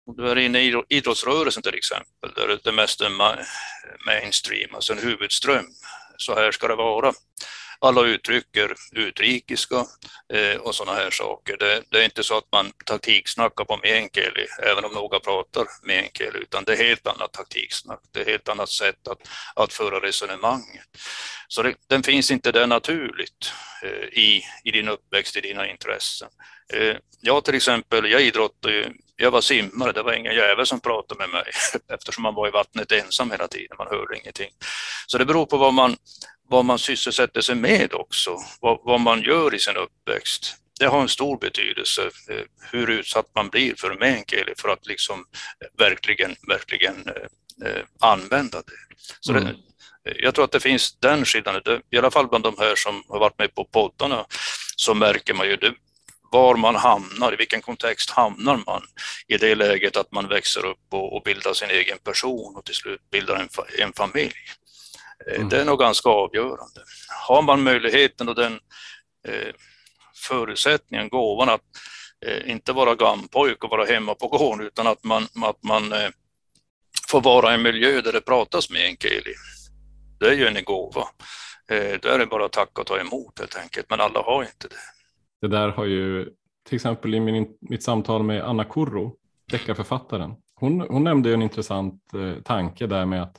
[0.06, 3.10] om du är inne i idrottsrörelsen till exempel, där det mest är
[4.06, 5.66] mainstream, alltså en huvudström,
[6.16, 7.12] så här ska det vara
[7.80, 9.84] alla uttrycker utrikiska
[10.32, 11.56] eh, och sådana här saker.
[11.56, 16.38] Det, det, är inte så att man taktiksnackar på meänkieli, även om några pratar meänkieli,
[16.38, 18.00] utan det är helt annat taktiksnack.
[18.12, 20.86] Det är helt annat sätt att, att föra resonemanget.
[21.48, 23.52] Så det, den finns inte där naturligt
[23.82, 26.28] eh, i, i din uppväxt, i dina intressen.
[26.72, 30.80] Eh, jag till exempel, jag idrottade ju jag var simmare, det var ingen jävel som
[30.80, 31.52] pratade med mig
[31.94, 34.50] eftersom man var i vattnet ensam hela tiden, man hörde ingenting.
[35.06, 35.96] Så det beror på vad man,
[36.50, 40.56] vad man sysselsätter sig med också, vad, vad man gör i sin uppväxt.
[40.80, 45.24] Det har en stor betydelse eh, hur utsatt man blir för meänkieli för att liksom
[45.78, 47.08] verkligen, verkligen
[47.64, 49.04] eh, använda det.
[49.20, 49.44] Så mm.
[49.44, 49.54] det,
[50.04, 53.18] jag tror att det finns den skillnaden, i alla fall bland de här som har
[53.18, 54.26] varit med på poddarna,
[54.76, 55.74] så märker man ju det,
[56.32, 58.82] var man hamnar, i vilken kontext hamnar man
[59.28, 62.74] i det läget att man växer upp och, och bildar sin egen person och till
[62.74, 63.48] slut bildar en,
[63.78, 64.34] en familj.
[65.26, 65.48] Eh, mm.
[65.48, 66.80] Det är nog ganska avgörande.
[67.26, 68.52] Har man möjligheten och den
[69.28, 69.54] eh,
[70.28, 71.60] förutsättningen, gåvan att
[72.26, 76.10] eh, inte vara gampojk och vara hemma på gården utan att man, att man eh,
[77.08, 79.34] får vara i en miljö där det pratas med enkeli.
[80.20, 81.04] Det är ju en gåva.
[81.70, 84.42] Eh, då är det bara att tacka och ta emot helt enkelt, men alla har
[84.42, 84.76] inte det.
[85.40, 86.28] Det där har ju
[86.68, 89.16] till exempel i min, mitt samtal med Anna Kurro,
[89.50, 90.34] deckarförfattaren.
[90.54, 93.36] Hon, hon nämnde en intressant eh, tanke där med att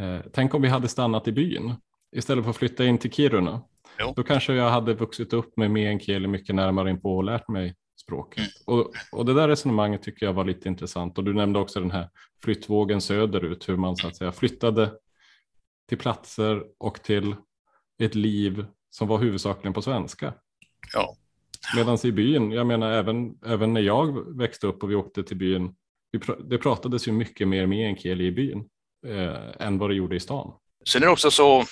[0.00, 1.74] eh, tänk om vi hade stannat i byn
[2.16, 3.62] istället för att flytta in till Kiruna.
[3.98, 4.12] Jo.
[4.16, 7.74] Då kanske jag hade vuxit upp med meänkieli mycket närmare in på och lärt mig
[8.00, 8.38] språket.
[8.38, 8.80] Mm.
[8.80, 11.18] Och, och det där resonemanget tycker jag var lite intressant.
[11.18, 12.08] Och du nämnde också den här
[12.42, 14.92] flyttvågen söderut, hur man så att säga flyttade
[15.88, 17.34] till platser och till
[17.98, 20.34] ett liv som var huvudsakligen på svenska.
[20.92, 21.16] Ja.
[21.76, 25.36] Medan i byn, jag menar även, även när jag växte upp och vi åkte till
[25.36, 25.74] byn,
[26.44, 28.68] det pratades ju mycket mer meänkieli i byn
[29.08, 30.52] eh, än vad det gjorde i stan.
[30.88, 31.64] Sen är det också så,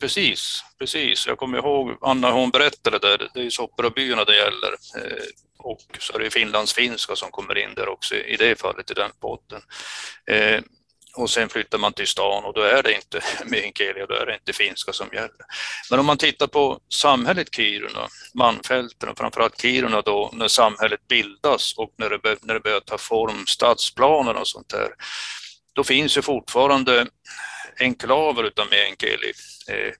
[0.00, 4.72] precis, precis, jag kommer ihåg Anna hon berättade där, det är ju Sopperabyarna det gäller.
[4.96, 5.24] Eh,
[5.58, 9.10] och så är det finlandsfinska som kommer in där också i det fallet i den
[9.20, 9.60] potten.
[10.26, 10.60] Eh,
[11.16, 14.26] och sen flyttar man till stan och då är det inte meänkieli, och då är
[14.26, 15.44] det inte finska som gäller.
[15.90, 21.74] Men om man tittar på samhället Kiruna, Malmfälten och framförallt Kiruna då när samhället bildas
[21.76, 24.88] och när det, när det börjar ta form, stadsplaner och sånt där,
[25.72, 27.06] då finns ju fortfarande
[27.80, 29.32] enklaver utav meänkieli
[29.68, 29.92] eh,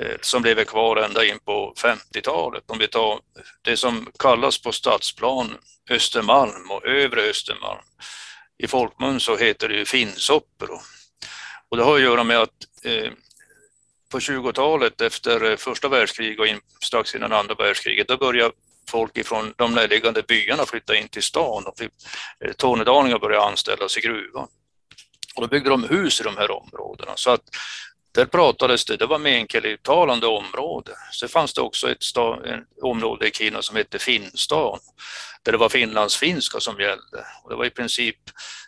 [0.00, 2.64] eh, som lever kvar ända in på 50-talet.
[2.66, 3.20] Om vi tar
[3.62, 5.56] det som kallas på stadsplan
[5.90, 7.80] Östermalm och övre Östermalm
[8.62, 10.80] i folkmun så heter det ju finsoppor.
[11.68, 13.12] Och det har att göra med att eh,
[14.10, 18.54] på 20-talet efter eh, första världskriget och in, strax innan andra världskriget, då började
[18.90, 24.00] folk ifrån de närliggande byarna flytta in till stan och eh, tornedalingar började anställas i
[24.00, 24.48] gruvan.
[25.34, 27.12] Och då byggde de hus i de här områdena.
[27.16, 27.42] Så att
[28.12, 30.92] där pratades det, det var meänkielitalande område.
[31.10, 34.78] Så fanns det också ett, stad, ett område i Kina som hette Finnstan,
[35.42, 37.24] där det var finlandsfinska som gällde.
[37.42, 38.16] Och det var i princip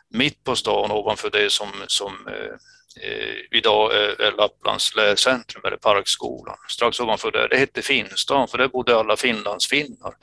[0.08, 2.56] mitt på stan ovanför det som, som eh
[3.00, 6.56] Eh, idag är, Lapplands lärcentrum, eller Parkskolan.
[6.68, 10.14] Strax ovanför där, det hette Finnstan, för där bodde alla finlandsfinnar.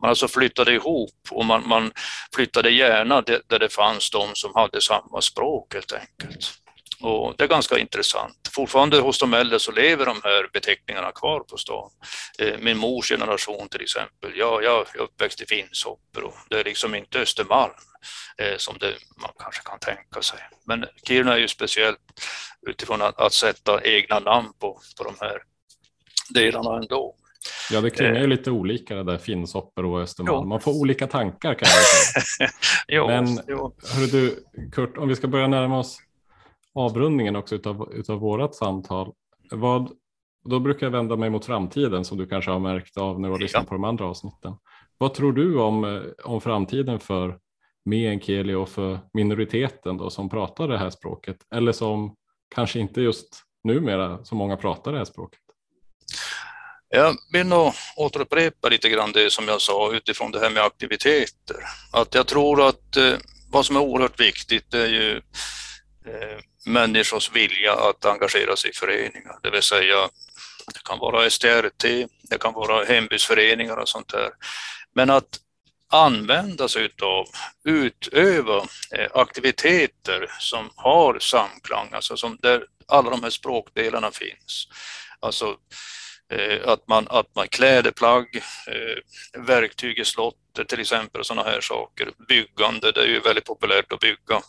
[0.00, 1.92] Man alltså flyttade ihop och man, man
[2.34, 6.52] flyttade gärna där det fanns de som hade samma språk helt enkelt.
[7.00, 8.50] Och det är ganska intressant.
[8.52, 11.90] Fortfarande hos de äldre så lever de här beteckningarna kvar på stan.
[12.38, 16.64] Eh, min mors generation till exempel, ja, jag är uppväxt i Finnshoppor och det är
[16.64, 17.72] liksom inte Östermalm
[18.38, 20.38] eh, som det, man kanske kan tänka sig.
[20.66, 21.98] Men Kiruna är ju speciellt
[22.66, 25.42] utifrån att, att sätta egna namn på, på de här
[26.30, 27.14] delarna ändå.
[27.70, 28.28] Ja, det klingar ju eh.
[28.28, 30.48] lite olika det där Finnshoppor och Östermalm.
[30.48, 32.50] Man får olika tankar kan jag säga.
[32.88, 35.98] jo, Men hörru du, Kurt, om vi ska börja närma oss
[36.78, 39.12] avrundningen också utav, utav vårat samtal.
[39.50, 39.90] Vad,
[40.44, 43.34] då brukar jag vända mig mot framtiden som du kanske har märkt av när du
[43.34, 43.68] har lyssnat ja.
[43.68, 44.54] på de andra avsnitten.
[44.98, 47.38] Vad tror du om, eh, om framtiden för
[47.84, 52.14] meänkieli och för minoriteten då som pratar det här språket eller som
[52.54, 55.40] kanske inte just numera så många pratar det här språket?
[56.88, 61.56] Jag vill nog återupprepa lite grann det som jag sa utifrån det här med aktiviteter.
[61.92, 63.12] Att jag tror att eh,
[63.50, 65.20] vad som är oerhört viktigt är ju
[66.08, 70.08] Eh, människors vilja att engagera sig i föreningar, det vill säga
[70.74, 71.84] det kan vara STRT,
[72.22, 74.30] det kan vara hembygdsföreningar och sånt där.
[74.94, 75.40] Men att
[75.92, 77.26] använda sig av,
[77.64, 78.56] utöva
[78.92, 84.68] eh, aktiviteter som har samklang, alltså som där alla de här språkdelarna finns.
[85.20, 85.56] Alltså
[86.32, 88.42] eh, att man, att man klädeplagg,
[89.38, 92.10] verktyg i slottet till exempel, sådana här saker.
[92.28, 94.42] Byggande, det är ju väldigt populärt att bygga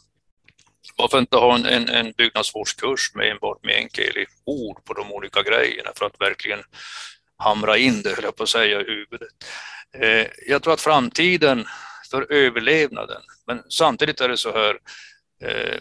[0.96, 5.92] varför inte ha en, en, en byggnadsvårdskurs med enbart meänkieli ord på de olika grejerna
[5.96, 6.60] för att verkligen
[7.38, 9.30] hamra in det, höll jag på att säga, i huvudet.
[9.94, 11.68] Eh, jag tror att framtiden
[12.12, 14.78] för överlevnaden, men samtidigt är det så här,
[15.44, 15.80] eh,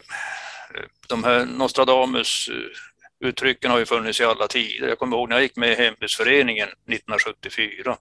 [1.09, 4.89] de här Nostradamus eh, uttrycken har ju funnits i alla tider.
[4.89, 7.97] Jag kommer ihåg när jag gick med i hembygdsföreningen 1974.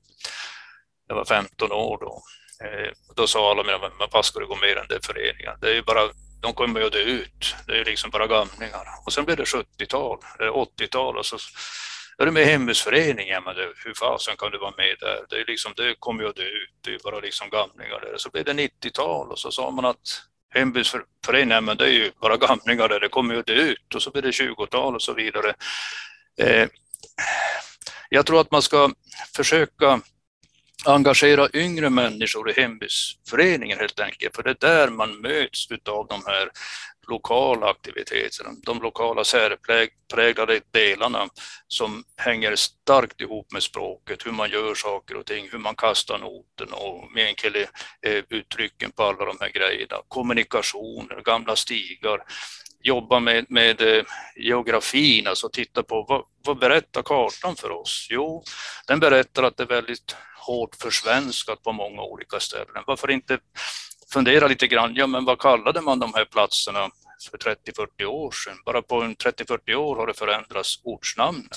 [1.08, 2.24] Jag var 15 år då.
[2.64, 5.53] Eh, då sa alla mina vänner, vad ska du gå med i den där föreningen?
[5.62, 6.10] Det är ju bara,
[6.41, 7.55] de kommer ju att dö ut.
[7.67, 8.88] Det är liksom bara gamlingar.
[9.05, 11.38] Och sen blev det 70-tal, 80-tal eh, och så
[12.17, 15.25] är du med i hembygdsföreningen, men det, hur fasen kan du vara med där?
[15.29, 18.17] Det, är liksom, det kommer ju att dö ut, det är bara liksom gamlingar där.
[18.17, 22.38] Så blev det 90-tal och så sa man att hembygdsföreningen, men det är ju bara
[22.38, 23.95] gamlingar där, det kommer ju att dö ut.
[23.95, 25.53] Och så blev det 20-tal och så vidare.
[26.41, 26.67] Eh,
[28.09, 28.91] jag tror att man ska
[29.35, 30.01] försöka
[30.86, 36.21] engagera yngre människor i hembygdsföreningen helt enkelt, för det är där man möts av de
[36.25, 36.49] här
[37.07, 41.28] lokala aktiviteterna, de lokala särpräglade delarna
[41.67, 46.19] som hänger starkt ihop med språket, hur man gör saker och ting, hur man kastar
[46.19, 52.23] noten och meänkieli-uttrycken eh, på alla de här grejerna, kommunikationer, gamla stigar,
[52.84, 54.03] jobba med, med eh,
[54.36, 58.07] geografin, alltså titta på vad, vad berättar kartan för oss?
[58.09, 58.43] Jo,
[58.88, 60.15] den berättar att det är väldigt
[60.47, 62.83] hårt försvenskat på många olika ställen.
[62.87, 63.39] Varför inte
[64.13, 66.89] fundera lite grann, ja men vad kallade man de här platserna
[67.31, 68.57] för 30-40 år sedan?
[68.65, 71.49] Bara på 30-40 år har det förändrats ortsnamnen.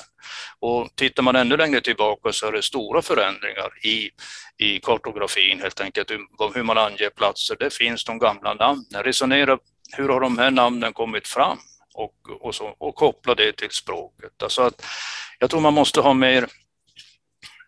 [0.58, 4.10] Och tittar man ännu längre tillbaka så är det stora förändringar i,
[4.58, 6.10] i kartografin helt enkelt,
[6.54, 7.56] hur man anger platser.
[7.58, 9.02] Det finns de gamla namnen.
[9.04, 9.58] Resonera,
[9.96, 11.58] hur har de här namnen kommit fram?
[11.94, 14.42] Och, och, så, och koppla det till språket.
[14.42, 14.86] Alltså att
[15.38, 16.48] jag tror man måste ha mer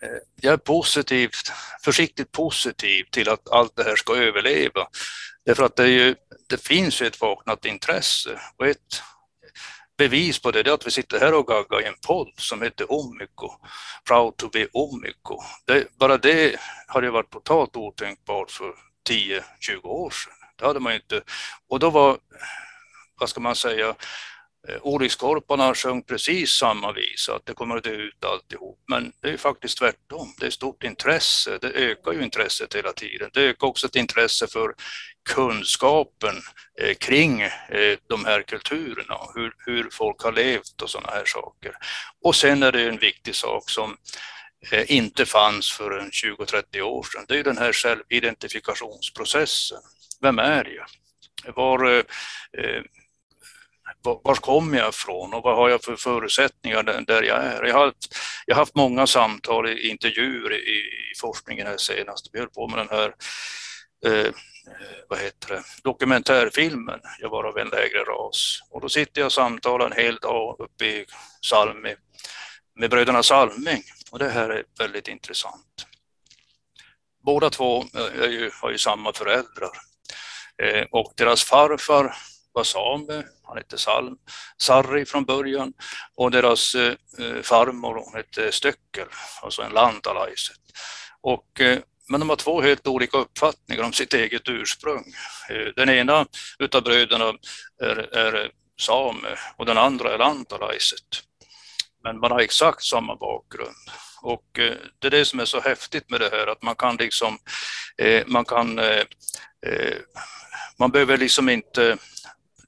[0.02, 1.52] Eh, jag är positivt,
[1.84, 4.88] försiktigt positiv till att allt det här ska överleva.
[5.46, 6.14] Därför att det, ju,
[6.48, 9.02] det finns ju ett vaknat intresse och ett
[9.98, 12.92] bevis på det är att vi sitter här och gaggar i en podd som heter
[12.92, 13.50] Omiko,
[14.08, 15.38] Proud to be Omiko.
[15.66, 18.74] Det, bara det hade varit totalt otänkbart för
[19.08, 20.32] 10-20 år sedan.
[20.56, 21.22] Det hade man inte,
[21.68, 22.18] och då var,
[23.20, 23.94] vad ska man säga,
[24.68, 28.78] Eh, olyckskorparna sjöng precis samma visa, att det kommer att dö ut alltihop.
[28.88, 30.34] Men det är faktiskt tvärtom.
[30.40, 31.58] Det är stort intresse.
[31.60, 33.30] Det ökar ju intresset hela tiden.
[33.32, 34.74] Det ökar också ett intresse för
[35.28, 36.34] kunskapen
[36.80, 41.72] eh, kring eh, de här kulturerna, hur, hur folk har levt och sådana här saker.
[42.22, 43.96] Och sen är det en viktig sak som
[44.86, 47.24] inte fanns för 20-30 år sedan.
[47.28, 49.78] Det är den här självidentifikationsprocessen.
[50.20, 50.86] Vem är jag?
[51.54, 52.04] Var,
[54.02, 57.64] var kommer jag ifrån och vad har jag för förutsättningar där jag är?
[57.64, 58.14] Jag har, haft,
[58.46, 60.78] jag har haft många samtal, intervjuer i,
[61.12, 62.30] i forskningen här senast.
[62.32, 63.14] Vi höll på med den här
[64.06, 64.32] eh,
[65.08, 68.58] vad heter det, dokumentärfilmen Jag var av en lägre ras.
[68.70, 71.06] Och då sitter jag och samtalar en hel dag uppe i
[71.46, 71.94] Salmi
[72.74, 75.86] med bröderna Salming och det här är väldigt intressant.
[77.24, 79.70] Båda två eh, ju, har ju samma föräldrar
[80.62, 82.16] eh, och deras farfar
[82.52, 84.16] var same, han hette Salm,
[84.58, 85.72] Sarri från början
[86.16, 86.94] och deras eh,
[87.42, 89.06] farmor hon hette Stöckel,
[89.42, 90.60] alltså en lantalaiset.
[91.20, 91.78] Och, eh,
[92.08, 95.04] men de har två helt olika uppfattningar om sitt eget ursprung.
[95.50, 96.26] Eh, den ena
[96.58, 97.34] utav bröderna
[97.82, 98.50] är, är
[98.80, 101.22] same och den andra är lantalaiset.
[102.04, 103.76] Men man har exakt samma bakgrund.
[104.22, 106.96] Och eh, det är det som är så häftigt med det här, att man kan
[106.96, 107.38] liksom,
[107.98, 109.04] eh, man kan, eh,
[109.66, 109.96] eh
[110.78, 111.98] man behöver liksom inte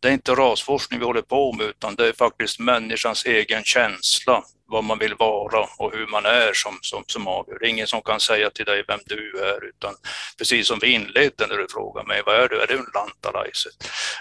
[0.05, 4.45] det är inte rasforskning vi håller på med utan det är faktiskt människans egen känsla,
[4.67, 7.59] vad man vill vara och hur man är som, som, som avgör.
[7.59, 9.95] Det är ingen som kan säga till dig vem du är utan
[10.39, 12.63] precis som vi inledde när du frågade mig, vad är du?
[12.63, 13.73] Är du en lantalaiset?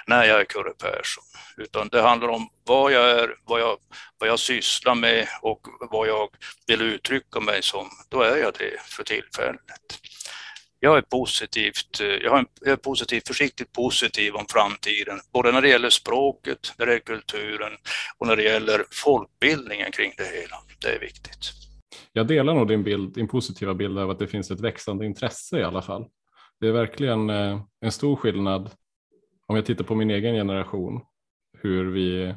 [0.07, 1.23] Nej, jag är Kurre Persson.
[1.57, 3.77] Utan det handlar om vad jag är, vad jag,
[4.17, 5.61] vad jag sysslar med och
[5.91, 6.29] vad jag
[6.67, 7.89] vill uttrycka mig som.
[8.09, 9.59] Då är jag det för tillfället
[10.83, 15.89] jag är positivt, eh, jag är positivt, försiktigt positiv om framtiden, både när det gäller
[15.89, 17.71] språket, när det gäller kulturen
[18.17, 20.55] och när det gäller folkbildningen kring det hela.
[20.81, 21.51] Det är viktigt.
[22.13, 25.59] Jag delar nog din, bild, din positiva bild av att det finns ett växande intresse
[25.59, 26.05] i alla fall.
[26.59, 28.71] Det är verkligen eh, en stor skillnad
[29.47, 31.01] om jag tittar på min egen generation,
[31.57, 32.35] hur vi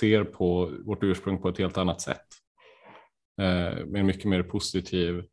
[0.00, 2.26] ser på vårt ursprung på ett helt annat sätt.
[3.40, 5.24] Eh, med en mycket mer positiv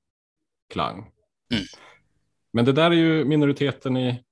[0.73, 0.97] klang.
[1.53, 1.65] Mm.
[2.53, 4.23] Men det där är ju minoriteten i,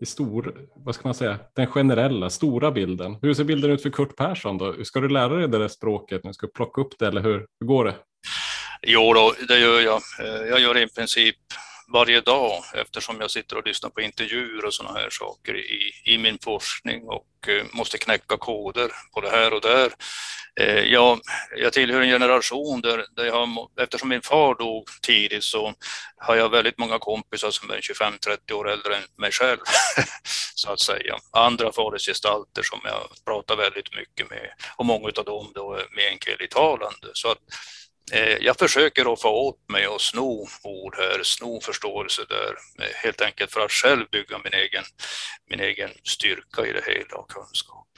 [0.00, 3.16] i stor, vad ska man säga, den generella, stora bilden.
[3.22, 4.84] Hur ser bilden ut för Kurt Persson då?
[4.84, 6.32] Ska du lära dig det där språket nu?
[6.32, 7.94] Ska du plocka upp det eller hur, hur går det?
[8.82, 10.00] Jo då, det gör jag.
[10.20, 11.36] Eh, jag gör i princip
[11.94, 16.18] varje dag eftersom jag sitter och lyssnar på intervjuer och sådana här saker i, i
[16.18, 19.92] min forskning och eh, måste knäcka koder både här och där.
[20.60, 21.20] Eh, jag,
[21.56, 25.74] jag tillhör en generation där, där jag har, eftersom min far dog tidigt så
[26.16, 29.58] har jag väldigt många kompisar som är 25-30 år äldre än mig själv,
[30.54, 31.16] så att säga.
[31.32, 37.10] Andra fadersgestalter som jag pratar väldigt mycket med och många av dem då är meänkieli-talande.
[37.12, 37.38] Så att
[38.40, 43.20] jag försöker att få åt mig och sno ord här, sno förståelse där, eh, helt
[43.20, 44.84] enkelt för att själv bygga min egen,
[45.50, 47.88] min egen styrka i det hela och kunskap.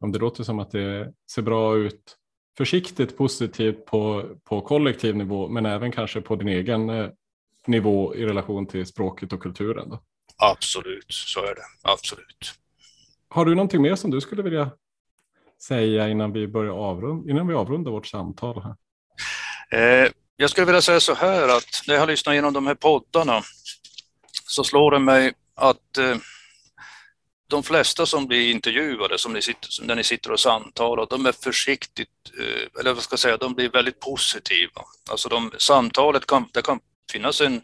[0.00, 2.16] Om det låter som att det ser bra ut
[2.56, 7.10] försiktigt positivt på, på kollektiv nivå, men även kanske på din egen eh,
[7.66, 9.88] nivå i relation till språket och kulturen.
[9.88, 10.02] Då.
[10.36, 11.62] Absolut, så är det.
[11.82, 12.54] Absolut.
[13.28, 14.70] Har du någonting mer som du skulle vilja
[15.62, 18.62] säga innan vi börjar avrunda, innan vi avrundar vårt samtal?
[18.62, 18.74] här?
[19.72, 22.74] Eh, jag skulle vilja säga så här att när jag har lyssnat igenom de här
[22.74, 23.42] poddarna
[24.46, 26.16] så slår det mig att eh,
[27.50, 31.32] de flesta som blir intervjuade, som ni sitter, när ni sitter och samtalar, de är
[31.32, 32.08] försiktigt,
[32.38, 34.82] eh, eller vad ska jag säga, de blir väldigt positiva.
[35.10, 36.80] Alltså de, samtalet kan, det kan
[37.12, 37.62] finnas en,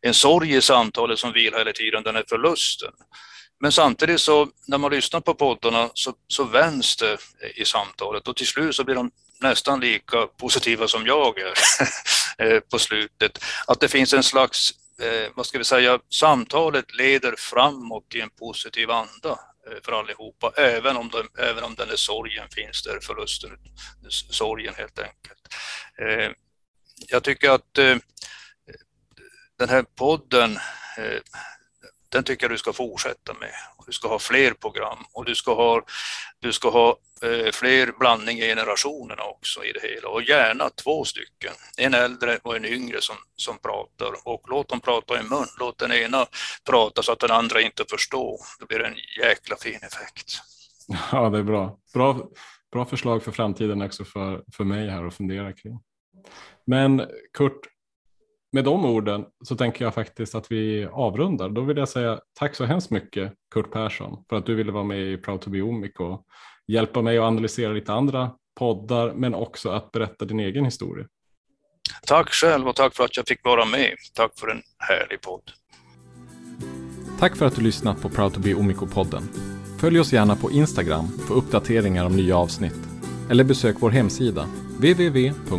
[0.00, 2.92] en sorg i samtalet som vilar hela tiden, den är förlusten.
[3.60, 7.18] Men samtidigt så när man lyssnar på poddarna så, så vänds det
[7.54, 9.10] i samtalet och till slut så blir de
[9.40, 11.54] nästan lika positiva som jag är
[12.38, 13.44] eh, på slutet.
[13.66, 14.70] Att det finns en slags,
[15.00, 20.52] eh, vad ska vi säga, samtalet leder framåt i en positiv anda eh, för allihopa,
[20.56, 23.50] även om, de, även om den där sorgen finns där, förlusten,
[24.30, 25.38] sorgen helt enkelt.
[27.08, 27.74] Jag tycker att
[29.58, 30.58] den här podden
[32.08, 33.50] den tycker jag du ska fortsätta med.
[33.86, 35.82] Du ska ha fler program och du ska ha,
[36.40, 41.04] du ska ha eh, fler blandning i generationerna också i det hela och gärna två
[41.04, 45.46] stycken, en äldre och en yngre som, som pratar och låt dem prata i mun.
[45.58, 46.26] Låt den ena
[46.70, 48.38] prata så att den andra inte förstår.
[48.60, 50.40] Då blir det en jäkla fin effekt.
[51.12, 51.78] Ja, det är bra.
[51.94, 52.28] Bra,
[52.72, 55.80] bra förslag för framtiden också för, för mig här att fundera kring.
[56.66, 57.60] Men Kurt,
[58.52, 61.48] med de orden så tänker jag faktiskt att vi avrundar.
[61.48, 64.84] Då vill jag säga tack så hemskt mycket Kurt Persson för att du ville vara
[64.84, 66.24] med i Proud to be Omic och
[66.66, 71.06] hjälpa mig att analysera lite andra poddar men också att berätta din egen historia.
[72.06, 73.94] Tack själv och tack för att jag fick vara med.
[74.14, 75.42] Tack för en härlig podd.
[77.18, 79.22] Tack för att du lyssnat på Proud to be Omico-podden.
[79.80, 82.88] Följ oss gärna på Instagram för uppdateringar om nya avsnitt.
[83.30, 85.50] Eller besök vår hemsida www.omiko.se.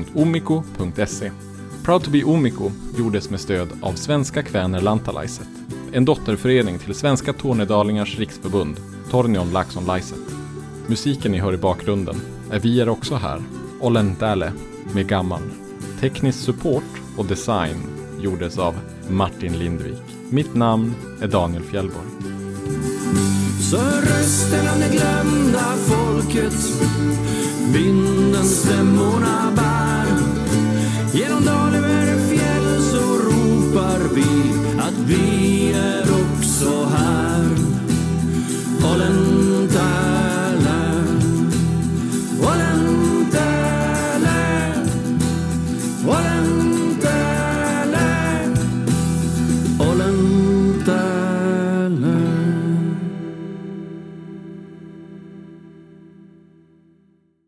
[1.90, 5.48] Proud to be Omiko gjordes med stöd av Svenska Kväner Lantalaiset,
[5.92, 8.78] en dotterförening till Svenska Tornedalingars riksförbund,
[9.12, 10.20] Tornion Laxon Laiset.
[10.88, 12.16] Musiken ni hör i bakgrunden
[12.52, 13.42] är Vi är också här,
[13.82, 14.52] Olentäle,
[14.94, 15.42] med Gammal.
[16.00, 17.78] Teknisk support och design
[18.20, 18.76] gjordes av
[19.10, 20.04] Martin Lindvik.
[20.30, 22.10] Mitt namn är Daniel Fjellborg.
[23.72, 26.54] Så rösten av det glömda folket
[27.74, 30.19] vinden stämmorna bär
[31.14, 37.46] Genom dal över fjäll så ropar vi att vi är också här.
[38.82, 39.39] Holland